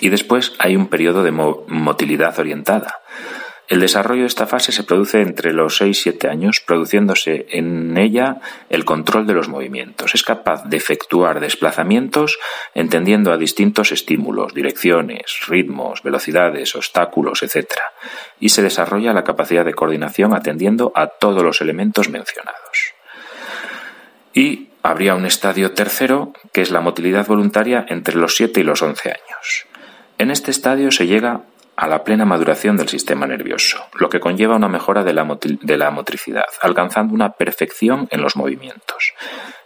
Y 0.00 0.08
después 0.08 0.52
hay 0.58 0.76
un 0.76 0.88
periodo 0.88 1.22
de 1.22 1.30
motilidad 1.30 2.38
orientada. 2.38 3.00
El 3.66 3.80
desarrollo 3.80 4.22
de 4.22 4.26
esta 4.26 4.46
fase 4.46 4.72
se 4.72 4.84
produce 4.84 5.22
entre 5.22 5.54
los 5.54 5.78
6 5.78 5.98
y 5.98 6.02
7 6.02 6.28
años, 6.28 6.60
produciéndose 6.60 7.46
en 7.48 7.96
ella 7.96 8.40
el 8.68 8.84
control 8.84 9.26
de 9.26 9.32
los 9.32 9.48
movimientos. 9.48 10.14
Es 10.14 10.22
capaz 10.22 10.64
de 10.64 10.76
efectuar 10.76 11.40
desplazamientos 11.40 12.38
entendiendo 12.74 13.32
a 13.32 13.38
distintos 13.38 13.90
estímulos, 13.90 14.52
direcciones, 14.52 15.46
ritmos, 15.48 16.02
velocidades, 16.02 16.76
obstáculos, 16.76 17.42
etc. 17.42 17.66
Y 18.38 18.50
se 18.50 18.62
desarrolla 18.62 19.14
la 19.14 19.24
capacidad 19.24 19.64
de 19.64 19.72
coordinación 19.72 20.34
atendiendo 20.34 20.92
a 20.94 21.06
todos 21.06 21.42
los 21.42 21.62
elementos 21.62 22.10
mencionados. 22.10 22.83
Y 24.34 24.68
habría 24.82 25.14
un 25.14 25.24
estadio 25.24 25.72
tercero, 25.72 26.32
que 26.52 26.60
es 26.60 26.70
la 26.70 26.80
motilidad 26.80 27.26
voluntaria 27.26 27.86
entre 27.88 28.16
los 28.16 28.34
7 28.34 28.60
y 28.60 28.64
los 28.64 28.82
11 28.82 29.08
años. 29.08 29.66
En 30.18 30.30
este 30.30 30.50
estadio 30.50 30.90
se 30.90 31.06
llega 31.06 31.42
a 31.76 31.88
la 31.88 32.04
plena 32.04 32.24
maduración 32.24 32.76
del 32.76 32.88
sistema 32.88 33.26
nervioso, 33.26 33.78
lo 33.94 34.08
que 34.08 34.20
conlleva 34.20 34.56
una 34.56 34.68
mejora 34.68 35.02
de 35.02 35.12
la, 35.12 35.26
de 35.40 35.78
la, 35.78 35.90
motricidad, 35.90 36.44
alcanzando 36.60 37.14
una 37.14 37.30
perfección 37.30 38.08
en 38.10 38.22
los 38.22 38.36
movimientos. 38.36 39.14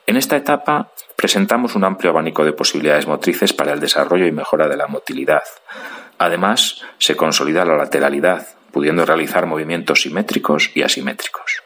En 0.07 0.17
esta 0.17 0.37
etapa 0.37 0.93
presentamos 1.17 1.75
un 1.75 1.85
amplio 1.85 2.11
abanico 2.11 2.45
de 2.45 2.53
posibilidades 2.53 3.07
motrices 3.07 3.53
para 3.53 3.73
el 3.73 3.81
desarrollo 3.81 4.27
y 4.27 4.33
mejora 4.33 4.69
de 4.69 4.77
la 4.77 4.87
motilidad. 4.87 5.43
Además, 6.19 6.83
se 6.99 7.17
consolida 7.17 7.65
la 7.65 7.77
lateralidad, 7.77 8.47
pudiendo 8.73 9.05
realizar 9.05 9.47
movimientos 9.47 10.03
simétricos 10.03 10.71
y 10.75 10.83
asimétricos. 10.83 11.63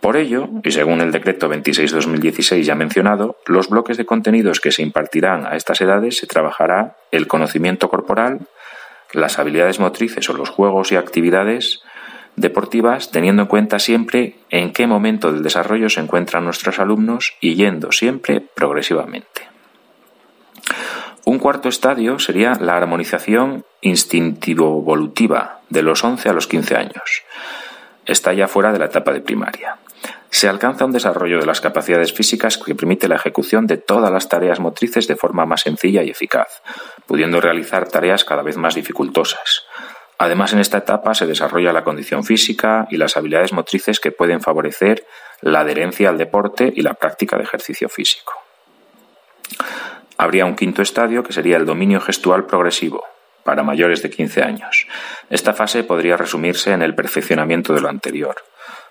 Por 0.00 0.16
ello, 0.16 0.48
y 0.62 0.70
según 0.70 1.00
el 1.00 1.10
decreto 1.10 1.50
26-2016 1.50 2.62
ya 2.62 2.74
mencionado, 2.76 3.36
los 3.46 3.68
bloques 3.68 3.96
de 3.96 4.06
contenidos 4.06 4.60
que 4.60 4.70
se 4.70 4.82
impartirán 4.82 5.44
a 5.44 5.56
estas 5.56 5.80
edades 5.80 6.18
se 6.18 6.26
trabajará 6.26 6.96
el 7.10 7.26
conocimiento 7.26 7.88
corporal, 7.88 8.46
las 9.12 9.38
habilidades 9.38 9.80
motrices 9.80 10.28
o 10.30 10.34
los 10.34 10.50
juegos 10.50 10.92
y 10.92 10.96
actividades 10.96 11.82
deportivas, 12.36 13.10
teniendo 13.10 13.42
en 13.42 13.48
cuenta 13.48 13.80
siempre 13.80 14.36
en 14.50 14.72
qué 14.72 14.86
momento 14.86 15.32
del 15.32 15.42
desarrollo 15.42 15.88
se 15.88 16.00
encuentran 16.00 16.44
nuestros 16.44 16.78
alumnos 16.78 17.34
y 17.40 17.56
yendo 17.56 17.90
siempre 17.90 18.40
progresivamente. 18.40 19.48
Un 21.24 21.40
cuarto 21.40 21.68
estadio 21.68 22.20
sería 22.20 22.54
la 22.54 22.76
armonización 22.76 23.64
instintivo-evolutiva 23.80 25.60
de 25.68 25.82
los 25.82 26.04
11 26.04 26.28
a 26.28 26.32
los 26.32 26.46
15 26.46 26.76
años. 26.76 27.24
Está 28.06 28.32
ya 28.32 28.46
fuera 28.46 28.72
de 28.72 28.78
la 28.78 28.86
etapa 28.86 29.12
de 29.12 29.20
primaria 29.20 29.76
se 30.30 30.48
alcanza 30.48 30.84
un 30.84 30.92
desarrollo 30.92 31.38
de 31.38 31.46
las 31.46 31.60
capacidades 31.60 32.12
físicas 32.12 32.58
que 32.58 32.74
permite 32.74 33.08
la 33.08 33.16
ejecución 33.16 33.66
de 33.66 33.78
todas 33.78 34.10
las 34.10 34.28
tareas 34.28 34.60
motrices 34.60 35.08
de 35.08 35.16
forma 35.16 35.46
más 35.46 35.62
sencilla 35.62 36.02
y 36.02 36.10
eficaz, 36.10 36.62
pudiendo 37.06 37.40
realizar 37.40 37.88
tareas 37.88 38.24
cada 38.24 38.42
vez 38.42 38.56
más 38.56 38.74
dificultosas. 38.74 39.64
Además, 40.18 40.52
en 40.52 40.58
esta 40.58 40.78
etapa 40.78 41.14
se 41.14 41.26
desarrolla 41.26 41.72
la 41.72 41.84
condición 41.84 42.24
física 42.24 42.86
y 42.90 42.96
las 42.96 43.16
habilidades 43.16 43.52
motrices 43.52 44.00
que 44.00 44.12
pueden 44.12 44.40
favorecer 44.40 45.06
la 45.40 45.60
adherencia 45.60 46.08
al 46.08 46.18
deporte 46.18 46.72
y 46.74 46.82
la 46.82 46.94
práctica 46.94 47.36
de 47.36 47.44
ejercicio 47.44 47.88
físico. 47.88 48.32
Habría 50.18 50.44
un 50.44 50.56
quinto 50.56 50.82
estadio 50.82 51.22
que 51.22 51.32
sería 51.32 51.56
el 51.56 51.64
dominio 51.64 52.00
gestual 52.00 52.46
progresivo, 52.46 53.04
para 53.44 53.62
mayores 53.62 54.02
de 54.02 54.10
15 54.10 54.42
años. 54.42 54.88
Esta 55.30 55.54
fase 55.54 55.84
podría 55.84 56.16
resumirse 56.16 56.72
en 56.72 56.82
el 56.82 56.94
perfeccionamiento 56.94 57.72
de 57.72 57.80
lo 57.80 57.88
anterior 57.88 58.36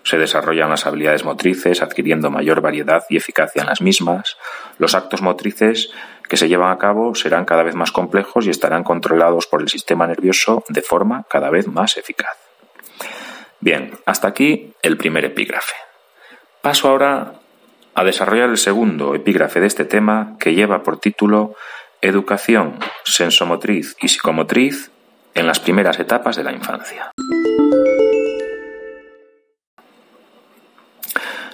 se 0.07 0.17
desarrollan 0.17 0.69
las 0.69 0.85
habilidades 0.85 1.25
motrices, 1.25 1.81
adquiriendo 1.81 2.31
mayor 2.31 2.61
variedad 2.61 3.03
y 3.09 3.17
eficacia 3.17 3.61
en 3.61 3.67
las 3.67 3.81
mismas. 3.81 4.37
Los 4.77 4.95
actos 4.95 5.21
motrices 5.21 5.89
que 6.29 6.37
se 6.37 6.47
llevan 6.47 6.71
a 6.71 6.77
cabo 6.77 7.13
serán 7.13 7.43
cada 7.43 7.63
vez 7.63 7.75
más 7.75 7.91
complejos 7.91 8.47
y 8.47 8.49
estarán 8.49 8.85
controlados 8.85 9.47
por 9.47 9.61
el 9.61 9.67
sistema 9.67 10.07
nervioso 10.07 10.63
de 10.69 10.81
forma 10.81 11.25
cada 11.29 11.49
vez 11.49 11.67
más 11.67 11.97
eficaz. 11.97 12.37
Bien, 13.59 13.91
hasta 14.05 14.29
aquí 14.29 14.73
el 14.81 14.95
primer 14.95 15.25
epígrafe. 15.25 15.73
Paso 16.61 16.87
ahora 16.87 17.33
a 17.93 18.03
desarrollar 18.05 18.49
el 18.49 18.57
segundo 18.57 19.13
epígrafe 19.13 19.59
de 19.59 19.67
este 19.67 19.83
tema 19.83 20.37
que 20.39 20.53
lleva 20.53 20.83
por 20.83 21.01
título 21.01 21.55
Educación 21.99 22.79
sensomotriz 23.03 23.97
y 23.99 24.07
psicomotriz 24.07 24.89
en 25.33 25.47
las 25.47 25.59
primeras 25.59 25.99
etapas 25.99 26.37
de 26.37 26.45
la 26.45 26.53
infancia. 26.53 27.11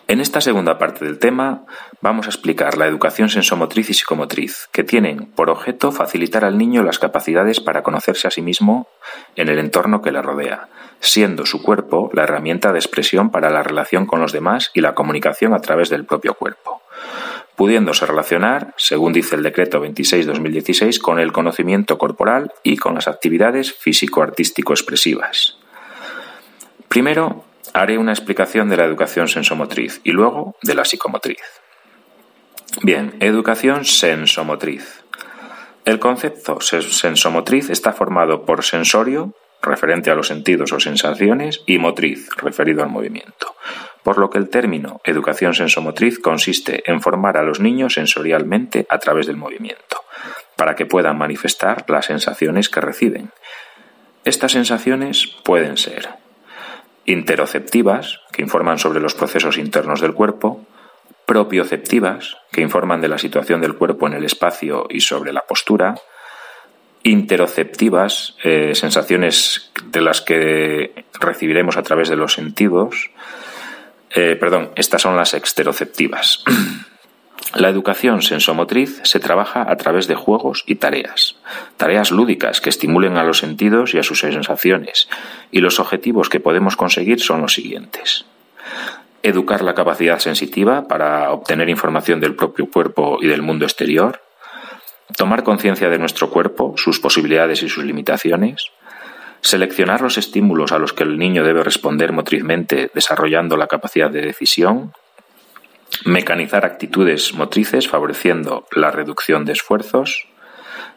En 0.08 0.20
esta 0.20 0.42
segunda 0.42 0.78
parte 0.78 1.06
del 1.06 1.18
tema 1.18 1.66
vamos 2.02 2.26
a 2.26 2.30
explicar 2.30 2.78
la 2.78 2.88
educación 2.88 3.30
sensomotriz 3.30 3.90
y 3.90 3.94
psicomotriz, 3.94 4.68
que 4.74 4.84
tienen 4.84 5.28
por 5.28 5.50
objeto 5.50 5.94
facilitar 5.94 6.44
al 6.44 6.58
niño 6.58 6.84
las 6.84 7.00
capacidades 7.00 7.62
para 7.62 7.84
conocerse 7.84 8.28
a 8.28 8.32
sí 8.32 8.42
mismo 8.42 8.88
en 9.38 9.48
el 9.48 9.60
entorno 9.60 10.02
que 10.02 10.12
le 10.12 10.22
rodea, 10.22 10.68
siendo 11.00 11.46
su 11.46 11.64
cuerpo 11.64 12.10
la 12.14 12.24
herramienta 12.24 12.74
de 12.74 12.80
expresión 12.80 13.32
para 13.32 13.50
la 13.50 13.64
relación 13.64 14.06
con 14.06 14.20
los 14.20 14.34
demás 14.34 14.72
y 14.74 14.82
la 14.82 14.94
comunicación 14.94 15.54
a 15.54 15.60
través 15.60 15.90
del 15.90 16.06
propio 16.06 16.34
cuerpo, 16.34 16.82
pudiéndose 17.56 18.06
relacionar, 18.06 18.74
según 18.76 19.14
dice 19.14 19.38
el 19.38 19.44
decreto 19.44 19.82
26-2016, 19.82 21.00
con 21.00 21.20
el 21.20 21.32
conocimiento 21.32 21.98
corporal 21.98 22.52
y 22.62 22.76
con 22.76 22.96
las 22.96 23.08
actividades 23.08 23.74
físico-artístico-expresivas. 23.74 25.58
Primero, 26.90 27.46
haré 27.74 27.98
una 27.98 28.14
explicación 28.14 28.70
de 28.70 28.78
la 28.78 28.86
educación 28.86 29.28
sensomotriz 29.28 30.00
y 30.04 30.12
luego 30.12 30.56
de 30.62 30.76
la 30.76 30.86
psicomotriz. 30.86 31.42
Bien, 32.82 33.16
educación 33.20 33.86
sensomotriz. 33.86 35.04
El 35.86 36.00
concepto 36.00 36.60
sensomotriz 36.62 37.70
está 37.70 37.92
formado 37.92 38.46
por 38.46 38.64
sensorio, 38.64 39.34
referente 39.62 40.12
a 40.12 40.16
los 40.16 40.28
sentidos 40.28 40.72
o 40.72 40.80
sensaciones, 40.80 41.62
y 41.66 41.78
motriz, 41.78 42.30
referido 42.38 42.84
al 42.84 42.90
movimiento. 42.90 43.56
Por 44.04 44.18
lo 44.18 44.30
que 44.30 44.38
el 44.38 44.50
término 44.50 45.02
educación 45.04 45.54
sensomotriz 45.54 46.20
consiste 46.20 46.90
en 46.90 47.02
formar 47.02 47.38
a 47.38 47.44
los 47.44 47.60
niños 47.60 47.94
sensorialmente 47.94 48.86
a 48.90 49.00
través 49.00 49.28
del 49.28 49.38
movimiento, 49.38 50.04
para 50.56 50.76
que 50.76 50.86
puedan 50.86 51.18
manifestar 51.18 51.86
las 51.90 52.06
sensaciones 52.06 52.70
que 52.70 52.82
reciben. 52.82 53.32
Estas 54.26 54.54
sensaciones 54.54 55.28
pueden 55.44 55.78
ser 55.78 56.23
interoceptivas, 57.06 58.22
que 58.32 58.42
informan 58.42 58.80
sobre 58.80 59.00
los 59.00 59.14
procesos 59.14 59.58
internos 59.58 60.02
del 60.02 60.14
cuerpo, 60.14 60.66
propioceptivas, 61.26 62.38
que 62.52 62.62
informan 62.62 63.02
de 63.02 63.08
la 63.08 63.18
situación 63.18 63.62
del 63.62 63.76
cuerpo 63.76 64.08
en 64.08 64.14
el 64.14 64.26
espacio 64.26 64.88
y 64.90 65.02
sobre 65.02 65.34
la 65.34 65.42
postura, 65.42 65.96
interoceptivas, 67.04 68.36
eh, 68.44 68.76
sensaciones 68.76 69.72
de 69.86 70.02
las 70.02 70.22
que 70.22 71.06
recibiremos 71.20 71.78
a 71.78 71.84
través 71.84 72.10
de 72.10 72.16
los 72.16 72.34
sentidos, 72.34 73.12
eh, 74.16 74.38
perdón, 74.40 74.72
estas 74.76 75.02
son 75.02 75.18
las 75.18 75.34
exteroceptivas. 75.34 76.44
La 77.56 77.70
educación 77.70 78.24
sensomotriz 78.24 79.00
se 79.04 79.20
trabaja 79.20 79.70
a 79.70 79.76
través 79.76 80.08
de 80.08 80.16
juegos 80.16 80.64
y 80.66 80.76
tareas, 80.76 81.36
tareas 81.78 82.10
lúdicas 82.10 82.62
que 82.62 82.70
estimulen 82.70 83.18
a 83.18 83.24
los 83.24 83.38
sentidos 83.38 83.94
y 83.94 84.00
a 84.00 84.04
sus 84.04 84.20
sensaciones, 84.22 85.08
y 85.52 85.60
los 85.60 85.80
objetivos 85.80 86.30
que 86.30 86.40
podemos 86.40 86.76
conseguir 86.76 87.20
son 87.20 87.42
los 87.42 87.54
siguientes. 87.54 88.26
Educar 89.22 89.62
la 89.62 89.76
capacidad 89.76 90.18
sensitiva 90.18 90.88
para 90.88 91.32
obtener 91.32 91.70
información 91.70 92.20
del 92.20 92.36
propio 92.36 92.70
cuerpo 92.72 93.20
y 93.22 93.28
del 93.28 93.44
mundo 93.44 93.66
exterior, 93.66 94.22
tomar 95.16 95.44
conciencia 95.44 95.90
de 95.90 96.00
nuestro 96.00 96.32
cuerpo, 96.32 96.74
sus 96.76 97.00
posibilidades 97.00 97.62
y 97.62 97.70
sus 97.70 97.84
limitaciones, 97.84 98.72
seleccionar 99.42 100.02
los 100.02 100.18
estímulos 100.18 100.72
a 100.72 100.80
los 100.80 100.94
que 100.94 101.04
el 101.04 101.20
niño 101.20 101.44
debe 101.44 101.64
responder 101.64 102.14
motrizmente 102.14 102.90
desarrollando 102.96 103.58
la 103.58 103.68
capacidad 103.68 104.10
de 104.10 104.22
decisión, 104.22 104.94
mecanizar 106.06 106.66
actitudes 106.66 107.34
motrices 107.34 107.88
favoreciendo 107.88 108.68
la 108.72 108.92
reducción 108.92 109.46
de 109.46 109.54
esfuerzos, 109.54 110.28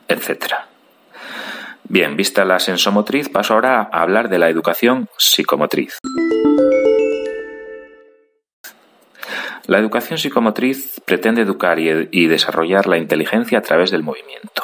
etc. 0.09 0.55
Bien, 1.85 2.17
vista 2.17 2.45
la 2.45 2.59
sensomotriz, 2.59 3.29
paso 3.29 3.55
ahora 3.55 3.89
a 3.93 4.03
hablar 4.03 4.29
de 4.29 4.39
la 4.39 4.49
educación 4.49 5.09
psicomotriz. 5.17 5.99
La 9.67 9.79
educación 9.79 10.19
psicomotriz 10.19 11.01
pretende 11.05 11.43
educar 11.43 11.79
y, 11.81 12.27
desarrollar 12.29 12.87
la 12.87 12.99
inteligencia 12.99 13.59
a 13.59 13.63
través 13.63 13.91
del 13.91 14.05
movimiento, 14.05 14.63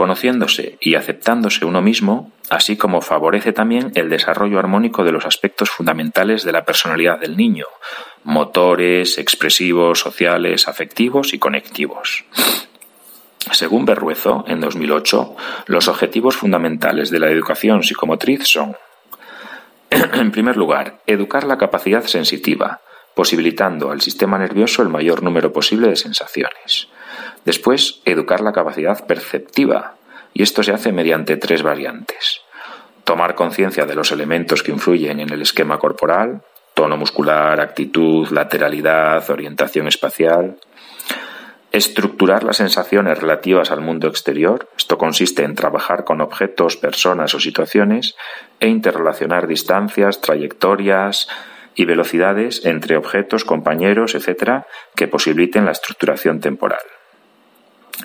conociéndose 0.00 0.78
y 0.80 0.94
aceptándose 0.94 1.66
uno 1.66 1.82
mismo, 1.82 2.32
así 2.48 2.78
como 2.78 3.02
favorece 3.02 3.52
también 3.52 3.92
el 3.96 4.08
desarrollo 4.08 4.58
armónico 4.58 5.04
de 5.04 5.12
los 5.12 5.26
aspectos 5.26 5.68
fundamentales 5.68 6.42
de 6.42 6.52
la 6.52 6.64
personalidad 6.64 7.20
del 7.20 7.36
niño, 7.36 7.66
motores, 8.24 9.18
expresivos, 9.18 10.00
sociales, 10.00 10.68
afectivos 10.68 11.34
y 11.34 11.38
conectivos. 11.38 12.24
Según 13.52 13.84
Berruezo, 13.84 14.46
en 14.48 14.62
2008, 14.62 15.36
los 15.66 15.86
objetivos 15.86 16.34
fundamentales 16.34 17.10
de 17.10 17.18
la 17.18 17.28
educación 17.28 17.82
psicomotriz 17.82 18.46
son, 18.46 18.78
en 19.90 20.32
primer 20.32 20.56
lugar, 20.56 21.02
educar 21.06 21.44
la 21.44 21.58
capacidad 21.58 22.04
sensitiva, 22.06 22.80
posibilitando 23.14 23.90
al 23.90 24.00
sistema 24.00 24.38
nervioso 24.38 24.80
el 24.80 24.88
mayor 24.88 25.22
número 25.22 25.52
posible 25.52 25.88
de 25.88 25.96
sensaciones. 25.96 26.88
Después, 27.44 28.02
educar 28.04 28.40
la 28.40 28.52
capacidad 28.52 29.06
perceptiva, 29.06 29.94
y 30.34 30.42
esto 30.42 30.62
se 30.62 30.72
hace 30.72 30.92
mediante 30.92 31.36
tres 31.36 31.62
variantes. 31.62 32.40
Tomar 33.04 33.34
conciencia 33.34 33.86
de 33.86 33.94
los 33.94 34.12
elementos 34.12 34.62
que 34.62 34.72
influyen 34.72 35.20
en 35.20 35.30
el 35.30 35.42
esquema 35.42 35.78
corporal, 35.78 36.42
tono 36.74 36.96
muscular, 36.96 37.60
actitud, 37.60 38.28
lateralidad, 38.30 39.28
orientación 39.30 39.88
espacial. 39.88 40.58
Estructurar 41.72 42.42
las 42.42 42.58
sensaciones 42.58 43.18
relativas 43.18 43.70
al 43.70 43.80
mundo 43.80 44.08
exterior. 44.08 44.68
Esto 44.76 44.98
consiste 44.98 45.44
en 45.44 45.54
trabajar 45.54 46.04
con 46.04 46.20
objetos, 46.20 46.76
personas 46.76 47.34
o 47.34 47.40
situaciones 47.40 48.16
e 48.58 48.68
interrelacionar 48.68 49.46
distancias, 49.46 50.20
trayectorias 50.20 51.28
y 51.74 51.84
velocidades 51.84 52.64
entre 52.66 52.96
objetos, 52.96 53.44
compañeros, 53.44 54.14
etc., 54.14 54.64
que 54.96 55.08
posibiliten 55.08 55.64
la 55.64 55.72
estructuración 55.72 56.40
temporal 56.40 56.80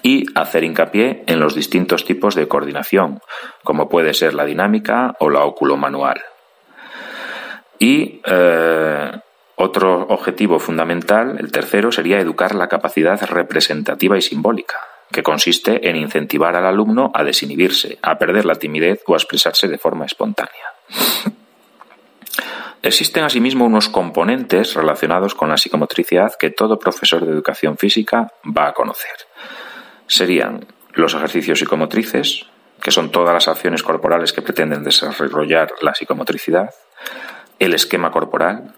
y 0.02 0.26
hacer 0.36 0.64
hincapié 0.64 1.24
en 1.28 1.40
los 1.40 1.56
distintos 1.56 2.06
tipos 2.06 2.36
de 2.36 2.48
coordinación, 2.48 3.22
como 3.64 3.90
puede 3.90 4.14
ser 4.14 4.34
la 4.34 4.46
dinámica 4.46 5.16
o 5.20 5.30
la 5.30 5.46
manual. 5.78 6.22
Y 7.80 8.22
eh, 8.26 9.12
otro 9.56 10.08
objetivo 10.10 10.60
fundamental, 10.60 11.38
el 11.40 11.52
tercero, 11.52 11.92
sería 11.92 12.20
educar 12.20 12.56
la 12.56 12.68
capacidad 12.68 13.22
representativa 13.26 14.18
y 14.18 14.22
simbólica, 14.22 14.76
que 15.12 15.24
consiste 15.24 15.90
en 15.90 15.96
incentivar 15.96 16.56
al 16.56 16.66
alumno 16.66 17.12
a 17.14 17.24
desinhibirse, 17.24 17.98
a 18.02 18.18
perder 18.18 18.46
la 18.46 18.56
timidez 18.56 19.02
o 19.08 19.14
a 19.14 19.18
expresarse 19.18 19.68
de 19.68 19.78
forma 19.78 20.06
espontánea. 20.06 20.66
Existen 22.82 23.24
asimismo 23.24 23.66
unos 23.66 23.90
componentes 23.90 24.76
relacionados 24.76 25.34
con 25.34 25.50
la 25.50 25.58
psicomotricidad 25.58 26.34
que 26.38 26.52
todo 26.52 26.78
profesor 26.78 27.26
de 27.26 27.32
educación 27.32 27.78
física 27.78 28.32
va 28.46 28.68
a 28.68 28.74
conocer. 28.74 29.25
Serían 30.08 30.66
los 30.94 31.14
ejercicios 31.14 31.60
psicomotrices, 31.60 32.46
que 32.82 32.92
son 32.92 33.12
todas 33.12 33.34
las 33.34 33.48
acciones 33.48 33.84
corporales 33.84 34.34
que 34.34 34.42
pretenden 34.42 34.84
desarrollar 34.84 35.74
la 35.82 35.94
psicomotricidad, 35.94 36.70
el 37.60 37.74
esquema 37.74 38.12
corporal, 38.12 38.74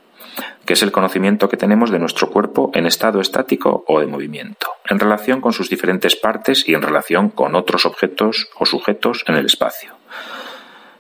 que 0.66 0.74
es 0.74 0.84
el 0.84 0.92
conocimiento 0.92 1.50
que 1.50 1.58
tenemos 1.58 1.92
de 1.92 2.00
nuestro 2.00 2.30
cuerpo 2.30 2.72
en 2.74 2.86
estado 2.86 3.22
estático 3.22 3.84
o 3.88 4.00
de 4.00 4.08
movimiento, 4.08 4.68
en 4.90 5.00
relación 5.00 5.42
con 5.42 5.54
sus 5.54 5.70
diferentes 5.70 6.16
partes 6.16 6.68
y 6.68 6.74
en 6.74 6.82
relación 6.82 7.30
con 7.30 7.56
otros 7.56 7.86
objetos 7.86 8.50
o 8.58 8.66
sujetos 8.66 9.24
en 9.28 9.36
el 9.36 9.46
espacio. 9.46 9.94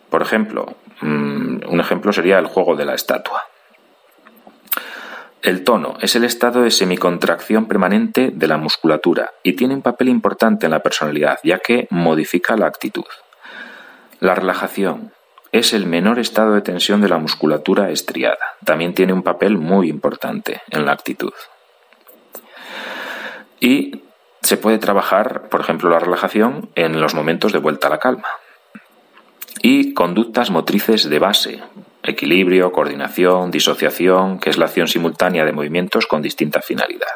Por 0.09 0.21
ejemplo, 0.21 0.77
mm, 1.01 1.67
un 1.67 1.79
ejemplo 1.79 2.13
sería 2.13 2.39
el 2.39 2.47
juego 2.47 2.75
de 2.75 2.85
la 2.85 2.95
estatua. 2.95 3.43
El 5.41 5.63
tono 5.63 5.97
es 6.01 6.15
el 6.15 6.23
estado 6.23 6.61
de 6.63 6.71
semicontracción 6.71 7.67
permanente 7.67 8.31
de 8.33 8.47
la 8.47 8.57
musculatura 8.57 9.33
y 9.43 9.53
tiene 9.53 9.75
un 9.75 9.81
papel 9.81 10.09
importante 10.09 10.65
en 10.65 10.71
la 10.71 10.81
personalidad, 10.81 11.39
ya 11.43 11.59
que 11.59 11.87
modifica 11.91 12.57
la 12.57 12.65
actitud. 12.65 13.05
La 14.19 14.33
relajación 14.33 15.13
es 15.51 15.73
el 15.73 15.85
menor 15.85 16.19
estado 16.19 16.53
de 16.53 16.61
tensión 16.61 17.01
de 17.01 17.09
la 17.09 17.19
musculatura 17.19 17.91
estriada. 17.91 18.37
También 18.65 18.93
tiene 18.93 19.13
un 19.13 19.23
papel 19.23 19.57
muy 19.57 19.89
importante 19.89 20.61
en 20.71 20.85
la 20.85 20.91
actitud. 20.91 21.33
Y 23.59 24.03
se 24.41 24.57
puede 24.57 24.79
trabajar, 24.79 25.49
por 25.49 25.61
ejemplo, 25.61 25.89
la 25.89 25.99
relajación 25.99 26.69
en 26.75 26.99
los 26.99 27.13
momentos 27.13 27.53
de 27.53 27.59
vuelta 27.59 27.87
a 27.87 27.91
la 27.91 27.99
calma. 27.99 28.27
Y 29.61 29.93
conductas 29.93 30.51
motrices 30.51 31.09
de 31.09 31.19
base, 31.19 31.63
equilibrio, 32.07 32.71
coordinación, 32.71 33.51
disociación, 33.51 34.39
que 34.39 34.49
es 34.49 34.57
la 34.57 34.65
acción 34.65 34.87
simultánea 34.87 35.45
de 35.45 35.51
movimientos 35.51 36.07
con 36.07 36.21
distinta 36.21 36.61
finalidad. 36.61 37.07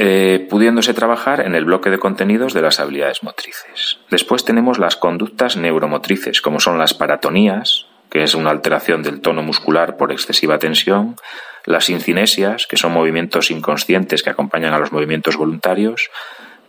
Eh, 0.00 0.46
pudiéndose 0.48 0.94
trabajar 0.94 1.40
en 1.40 1.56
el 1.56 1.64
bloque 1.64 1.90
de 1.90 1.98
contenidos 1.98 2.54
de 2.54 2.62
las 2.62 2.78
habilidades 2.78 3.24
motrices. 3.24 3.98
Después 4.10 4.44
tenemos 4.44 4.78
las 4.78 4.94
conductas 4.94 5.56
neuromotrices, 5.56 6.40
como 6.40 6.60
son 6.60 6.78
las 6.78 6.94
paratonías, 6.94 7.86
que 8.08 8.22
es 8.22 8.36
una 8.36 8.50
alteración 8.50 9.02
del 9.02 9.20
tono 9.20 9.42
muscular 9.42 9.96
por 9.96 10.12
excesiva 10.12 10.58
tensión, 10.60 11.16
las 11.64 11.90
incinesias, 11.90 12.68
que 12.68 12.76
son 12.76 12.92
movimientos 12.92 13.50
inconscientes 13.50 14.22
que 14.22 14.30
acompañan 14.30 14.72
a 14.72 14.78
los 14.78 14.92
movimientos 14.92 15.36
voluntarios, 15.36 16.10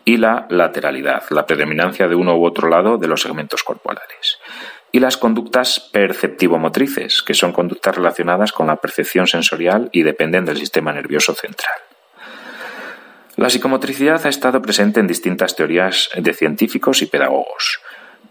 y 0.05 0.17
la 0.17 0.47
lateralidad, 0.49 1.23
la 1.29 1.45
predominancia 1.45 2.07
de 2.07 2.15
uno 2.15 2.35
u 2.35 2.45
otro 2.45 2.67
lado 2.67 2.97
de 2.97 3.07
los 3.07 3.21
segmentos 3.21 3.63
corporales. 3.63 4.39
Y 4.91 4.99
las 4.99 5.17
conductas 5.17 5.89
perceptivo-motrices, 5.91 7.21
que 7.21 7.33
son 7.33 7.51
conductas 7.51 7.95
relacionadas 7.95 8.51
con 8.51 8.67
la 8.67 8.77
percepción 8.77 9.27
sensorial 9.27 9.89
y 9.91 10.03
dependen 10.03 10.45
del 10.45 10.57
sistema 10.57 10.91
nervioso 10.91 11.35
central. 11.35 11.75
La 13.35 13.49
psicomotricidad 13.49 14.25
ha 14.25 14.29
estado 14.29 14.61
presente 14.61 14.99
en 14.99 15.07
distintas 15.07 15.55
teorías 15.55 16.09
de 16.17 16.33
científicos 16.33 17.01
y 17.01 17.05
pedagogos, 17.05 17.79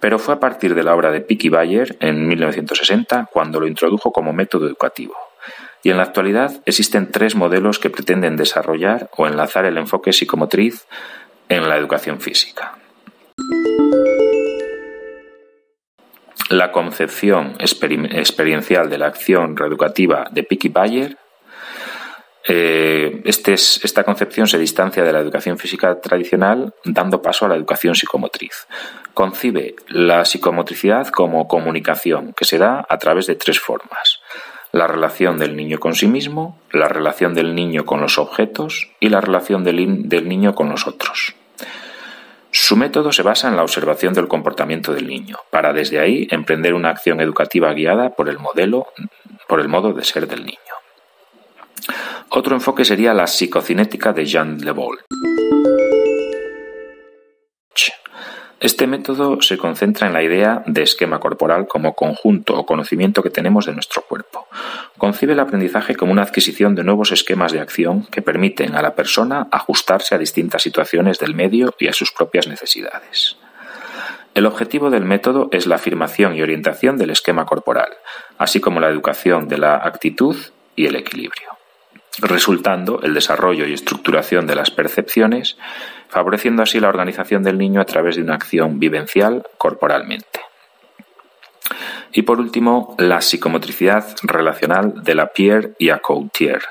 pero 0.00 0.18
fue 0.18 0.34
a 0.34 0.40
partir 0.40 0.74
de 0.74 0.82
la 0.82 0.94
obra 0.94 1.10
de 1.10 1.20
Picky 1.20 1.48
Bayer 1.48 1.96
en 2.00 2.26
1960 2.28 3.28
cuando 3.32 3.60
lo 3.60 3.66
introdujo 3.66 4.12
como 4.12 4.32
método 4.32 4.66
educativo. 4.66 5.16
Y 5.82 5.90
en 5.90 5.96
la 5.96 6.02
actualidad 6.02 6.60
existen 6.66 7.10
tres 7.10 7.34
modelos 7.34 7.78
que 7.78 7.90
pretenden 7.90 8.36
desarrollar 8.36 9.10
o 9.16 9.26
enlazar 9.26 9.64
el 9.64 9.78
enfoque 9.78 10.12
psicomotriz 10.12 10.86
en 11.48 11.68
la 11.68 11.76
educación 11.76 12.20
física. 12.20 12.77
La 16.48 16.72
concepción 16.72 17.56
experiencial 17.58 18.88
de 18.88 18.98
la 18.98 19.06
acción 19.06 19.56
reeducativa 19.56 20.28
de 20.30 20.42
Picky 20.42 20.68
Bayer. 20.68 21.16
Eh, 22.50 23.20
este 23.26 23.52
esta 23.52 24.04
concepción 24.04 24.46
se 24.46 24.58
distancia 24.58 25.04
de 25.04 25.12
la 25.12 25.18
educación 25.20 25.58
física 25.58 26.00
tradicional, 26.00 26.72
dando 26.84 27.20
paso 27.20 27.44
a 27.44 27.48
la 27.48 27.56
educación 27.56 27.94
psicomotriz. 27.94 28.66
Concibe 29.12 29.74
la 29.88 30.24
psicomotricidad 30.24 31.08
como 31.08 31.46
comunicación, 31.46 32.32
que 32.32 32.46
se 32.46 32.56
da 32.56 32.86
a 32.88 32.96
través 32.96 33.26
de 33.26 33.34
tres 33.34 33.60
formas. 33.60 34.20
La 34.72 34.86
relación 34.86 35.38
del 35.38 35.56
niño 35.56 35.78
con 35.78 35.94
sí 35.94 36.06
mismo, 36.06 36.58
la 36.72 36.88
relación 36.88 37.34
del 37.34 37.54
niño 37.54 37.84
con 37.84 38.00
los 38.00 38.18
objetos 38.18 38.90
y 39.00 39.08
la 39.08 39.20
relación 39.20 39.64
del, 39.64 40.08
del 40.08 40.28
niño 40.28 40.54
con 40.54 40.70
los 40.70 40.86
otros. 40.86 41.34
Su 42.50 42.76
método 42.76 43.12
se 43.12 43.22
basa 43.22 43.48
en 43.48 43.56
la 43.56 43.62
observación 43.62 44.14
del 44.14 44.28
comportamiento 44.28 44.94
del 44.94 45.06
niño, 45.06 45.36
para 45.50 45.72
desde 45.72 45.98
ahí 45.98 46.26
emprender 46.30 46.74
una 46.74 46.90
acción 46.90 47.20
educativa 47.20 47.72
guiada 47.74 48.10
por 48.10 48.28
el 48.28 48.38
modelo, 48.38 48.86
por 49.46 49.60
el 49.60 49.68
modo 49.68 49.92
de 49.92 50.04
ser 50.04 50.26
del 50.26 50.46
niño. 50.46 50.58
Otro 52.30 52.54
enfoque 52.54 52.84
sería 52.84 53.14
la 53.14 53.26
psicocinética 53.26 54.12
de 54.12 54.26
Jean 54.26 54.58
Lebol. 54.58 54.98
Este 58.60 58.88
método 58.88 59.40
se 59.40 59.56
concentra 59.56 60.08
en 60.08 60.12
la 60.12 60.22
idea 60.24 60.64
de 60.66 60.82
esquema 60.82 61.20
corporal 61.20 61.68
como 61.68 61.94
conjunto 61.94 62.58
o 62.58 62.66
conocimiento 62.66 63.22
que 63.22 63.30
tenemos 63.30 63.66
de 63.66 63.72
nuestro 63.72 64.02
cuerpo. 64.02 64.48
Concibe 64.96 65.34
el 65.34 65.38
aprendizaje 65.38 65.94
como 65.94 66.10
una 66.10 66.22
adquisición 66.22 66.74
de 66.74 66.82
nuevos 66.82 67.12
esquemas 67.12 67.52
de 67.52 67.60
acción 67.60 68.06
que 68.06 68.20
permiten 68.20 68.74
a 68.74 68.82
la 68.82 68.96
persona 68.96 69.46
ajustarse 69.52 70.16
a 70.16 70.18
distintas 70.18 70.62
situaciones 70.62 71.20
del 71.20 71.36
medio 71.36 71.72
y 71.78 71.86
a 71.86 71.92
sus 71.92 72.10
propias 72.10 72.48
necesidades. 72.48 73.36
El 74.34 74.44
objetivo 74.44 74.90
del 74.90 75.04
método 75.04 75.48
es 75.52 75.68
la 75.68 75.76
afirmación 75.76 76.34
y 76.34 76.42
orientación 76.42 76.96
del 76.96 77.10
esquema 77.10 77.46
corporal, 77.46 77.90
así 78.38 78.60
como 78.60 78.80
la 78.80 78.88
educación 78.88 79.46
de 79.46 79.58
la 79.58 79.76
actitud 79.76 80.36
y 80.74 80.86
el 80.86 80.96
equilibrio 80.96 81.57
resultando 82.20 83.00
el 83.02 83.14
desarrollo 83.14 83.66
y 83.66 83.72
estructuración 83.72 84.46
de 84.46 84.54
las 84.54 84.70
percepciones, 84.70 85.56
favoreciendo 86.08 86.62
así 86.62 86.80
la 86.80 86.88
organización 86.88 87.42
del 87.42 87.58
niño 87.58 87.80
a 87.80 87.84
través 87.84 88.16
de 88.16 88.22
una 88.22 88.34
acción 88.34 88.78
vivencial 88.78 89.46
corporalmente. 89.56 90.40
Y 92.12 92.22
por 92.22 92.40
último, 92.40 92.94
la 92.98 93.20
psicomotricidad 93.20 94.16
relacional 94.22 95.04
de 95.04 95.14
la 95.14 95.32
Pierre 95.32 95.74
y 95.78 95.90
Acoutier. 95.90 96.62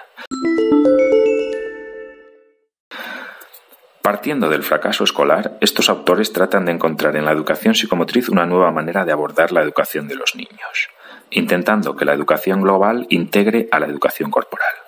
Partiendo 4.02 4.50
del 4.50 4.64
fracaso 4.64 5.04
escolar, 5.04 5.58
estos 5.60 5.90
autores 5.90 6.32
tratan 6.32 6.66
de 6.66 6.72
encontrar 6.72 7.18
en 7.18 7.26
la 7.26 7.34
educación 7.34 7.76
psicomotriz 7.76 8.30
una 8.30 8.46
nueva 8.46 8.72
manera 8.72 9.04
de 9.04 9.12
abordar 9.12 9.52
la 9.52 9.62
educación 9.62 10.08
de 10.08 10.16
los 10.16 10.34
niños, 10.36 10.90
intentando 11.30 11.96
que 11.96 12.06
la 12.06 12.14
educación 12.14 12.62
global 12.62 13.06
integre 13.10 13.68
a 13.70 13.80
la 13.80 13.88
educación 13.88 14.32
corporal. 14.32 14.87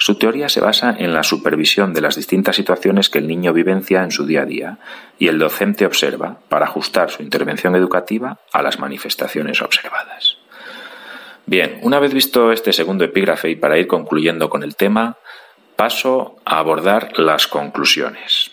Su 0.00 0.14
teoría 0.14 0.48
se 0.48 0.60
basa 0.60 0.94
en 0.96 1.12
la 1.12 1.24
supervisión 1.24 1.92
de 1.92 2.00
las 2.00 2.14
distintas 2.14 2.54
situaciones 2.54 3.10
que 3.10 3.18
el 3.18 3.26
niño 3.26 3.52
vivencia 3.52 4.04
en 4.04 4.12
su 4.12 4.24
día 4.24 4.42
a 4.42 4.46
día 4.46 4.78
y 5.18 5.26
el 5.26 5.38
docente 5.38 5.84
observa 5.86 6.38
para 6.48 6.66
ajustar 6.66 7.10
su 7.10 7.22
intervención 7.22 7.74
educativa 7.74 8.38
a 8.52 8.62
las 8.62 8.78
manifestaciones 8.78 9.60
observadas. 9.60 10.38
Bien, 11.46 11.80
una 11.82 11.98
vez 11.98 12.14
visto 12.14 12.52
este 12.52 12.72
segundo 12.72 13.04
epígrafe 13.04 13.50
y 13.50 13.56
para 13.56 13.76
ir 13.76 13.88
concluyendo 13.88 14.48
con 14.48 14.62
el 14.62 14.76
tema, 14.76 15.16
paso 15.76 16.36
a 16.44 16.58
abordar 16.58 17.18
las 17.18 17.48
conclusiones. 17.48 18.52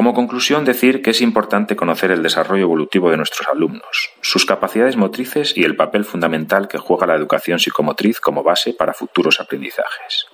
Como 0.00 0.14
conclusión, 0.14 0.64
decir 0.64 1.02
que 1.02 1.10
es 1.10 1.20
importante 1.20 1.76
conocer 1.76 2.10
el 2.10 2.22
desarrollo 2.22 2.62
evolutivo 2.62 3.10
de 3.10 3.18
nuestros 3.18 3.46
alumnos, 3.48 4.12
sus 4.22 4.46
capacidades 4.46 4.96
motrices 4.96 5.54
y 5.54 5.64
el 5.64 5.76
papel 5.76 6.06
fundamental 6.06 6.68
que 6.68 6.78
juega 6.78 7.06
la 7.06 7.16
educación 7.16 7.58
psicomotriz 7.58 8.18
como 8.18 8.42
base 8.42 8.72
para 8.72 8.94
futuros 8.94 9.40
aprendizajes. 9.40 10.24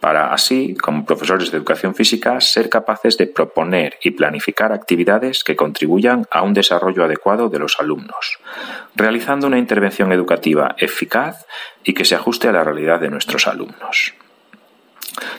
Para 0.00 0.32
así, 0.32 0.74
como 0.76 1.04
profesores 1.04 1.50
de 1.50 1.58
educación 1.58 1.94
física, 1.94 2.40
ser 2.40 2.70
capaces 2.70 3.18
de 3.18 3.26
proponer 3.26 3.98
y 4.02 4.12
planificar 4.12 4.72
actividades 4.72 5.44
que 5.44 5.54
contribuyan 5.54 6.24
a 6.30 6.40
un 6.40 6.54
desarrollo 6.54 7.04
adecuado 7.04 7.50
de 7.50 7.58
los 7.58 7.78
alumnos, 7.78 8.38
realizando 8.96 9.48
una 9.48 9.58
intervención 9.58 10.12
educativa 10.12 10.76
eficaz 10.78 11.44
y 11.84 11.92
que 11.92 12.06
se 12.06 12.14
ajuste 12.14 12.48
a 12.48 12.52
la 12.52 12.64
realidad 12.64 13.00
de 13.00 13.10
nuestros 13.10 13.48
alumnos 13.48 14.14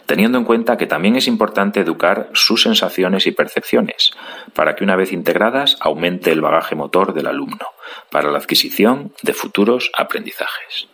teniendo 0.05 0.37
en 0.37 0.43
cuenta 0.43 0.77
que 0.77 0.87
también 0.87 1.15
es 1.15 1.27
importante 1.27 1.79
educar 1.79 2.29
sus 2.33 2.63
sensaciones 2.63 3.27
y 3.27 3.31
percepciones, 3.31 4.11
para 4.53 4.75
que 4.75 4.83
una 4.83 4.95
vez 4.95 5.11
integradas 5.11 5.77
aumente 5.79 6.31
el 6.31 6.41
bagaje 6.41 6.75
motor 6.75 7.13
del 7.13 7.27
alumno, 7.27 7.67
para 8.09 8.31
la 8.31 8.37
adquisición 8.37 9.13
de 9.21 9.33
futuros 9.33 9.91
aprendizajes. 9.97 10.87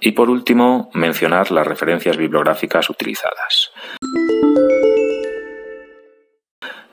Y 0.00 0.12
por 0.12 0.30
último, 0.30 0.90
mencionar 0.94 1.50
las 1.50 1.66
referencias 1.66 2.16
bibliográficas 2.16 2.88
utilizadas. 2.88 3.70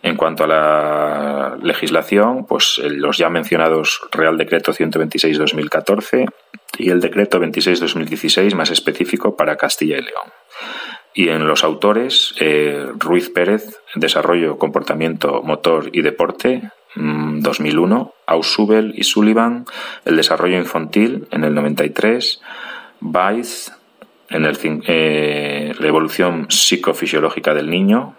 En 0.03 0.15
cuanto 0.15 0.43
a 0.43 0.47
la 0.47 1.57
legislación, 1.61 2.45
pues 2.45 2.79
los 2.83 3.17
ya 3.17 3.29
mencionados 3.29 4.01
Real 4.11 4.37
Decreto 4.37 4.73
126-2014 4.73 6.25
y 6.77 6.89
el 6.89 7.01
Decreto 7.01 7.39
26-2016 7.39 8.55
más 8.55 8.69
específico 8.71 9.35
para 9.35 9.57
Castilla 9.57 9.97
y 9.97 10.01
León. 10.01 10.31
Y 11.17 11.29
en 11.29 11.47
los 11.47 11.63
autores, 11.63 12.35
eh, 12.39 12.91
Ruiz 12.95 13.31
Pérez, 13.31 13.79
Desarrollo, 13.95 14.59
Comportamiento, 14.59 15.41
Motor 15.41 15.89
y 15.91 16.03
Deporte, 16.03 16.69
2001, 16.93 18.03
mm, 18.03 18.09
Ausubel 18.27 18.93
y 18.95 19.03
Sullivan, 19.03 19.65
El 20.05 20.15
Desarrollo 20.15 20.59
Infantil, 20.59 21.27
en 21.31 21.43
el 21.43 21.55
93, 21.55 22.39
Weiss, 23.01 23.73
en 24.29 24.45
el, 24.45 24.59
eh, 24.85 25.73
La 25.79 25.87
Evolución 25.87 26.51
Psicofisiológica 26.51 27.55
del 27.55 27.71
Niño, 27.71 28.13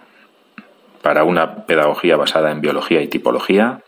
para 1.00 1.22
una 1.22 1.66
pedagogía 1.66 2.16
basada 2.16 2.50
en 2.50 2.60
biología 2.60 3.00
y 3.00 3.06
tipología, 3.06 3.80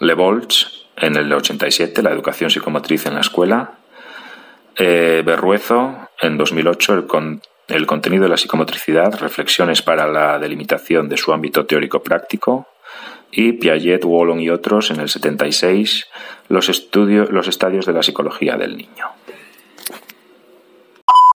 Le 0.00 0.14
Volch, 0.14 0.88
en 0.96 1.14
el 1.14 1.32
87, 1.32 2.02
La 2.02 2.10
Educación 2.10 2.50
Psicomotriz 2.50 3.06
en 3.06 3.14
la 3.14 3.20
Escuela, 3.20 3.78
eh, 4.76 5.22
Berruezo, 5.24 6.08
en 6.20 6.36
2008, 6.38 6.94
el, 6.94 7.40
el 7.68 7.86
contenido 7.86 8.24
de 8.24 8.28
la 8.30 8.36
psicomotricidad, 8.36 9.18
reflexiones 9.18 9.82
para 9.82 10.06
la 10.06 10.38
delimitación 10.38 11.08
de 11.08 11.16
su 11.16 11.32
ámbito 11.32 11.66
teórico-práctico, 11.66 12.66
y 13.32 13.52
Piaget, 13.52 14.04
Wallon 14.04 14.40
y 14.40 14.50
otros, 14.50 14.90
en 14.90 15.00
el 15.00 15.08
76, 15.08 16.06
los, 16.48 16.68
estudios, 16.68 17.30
los 17.30 17.48
estadios 17.48 17.86
de 17.86 17.94
la 17.94 18.02
psicología 18.02 18.56
del 18.56 18.76
niño. 18.76 19.06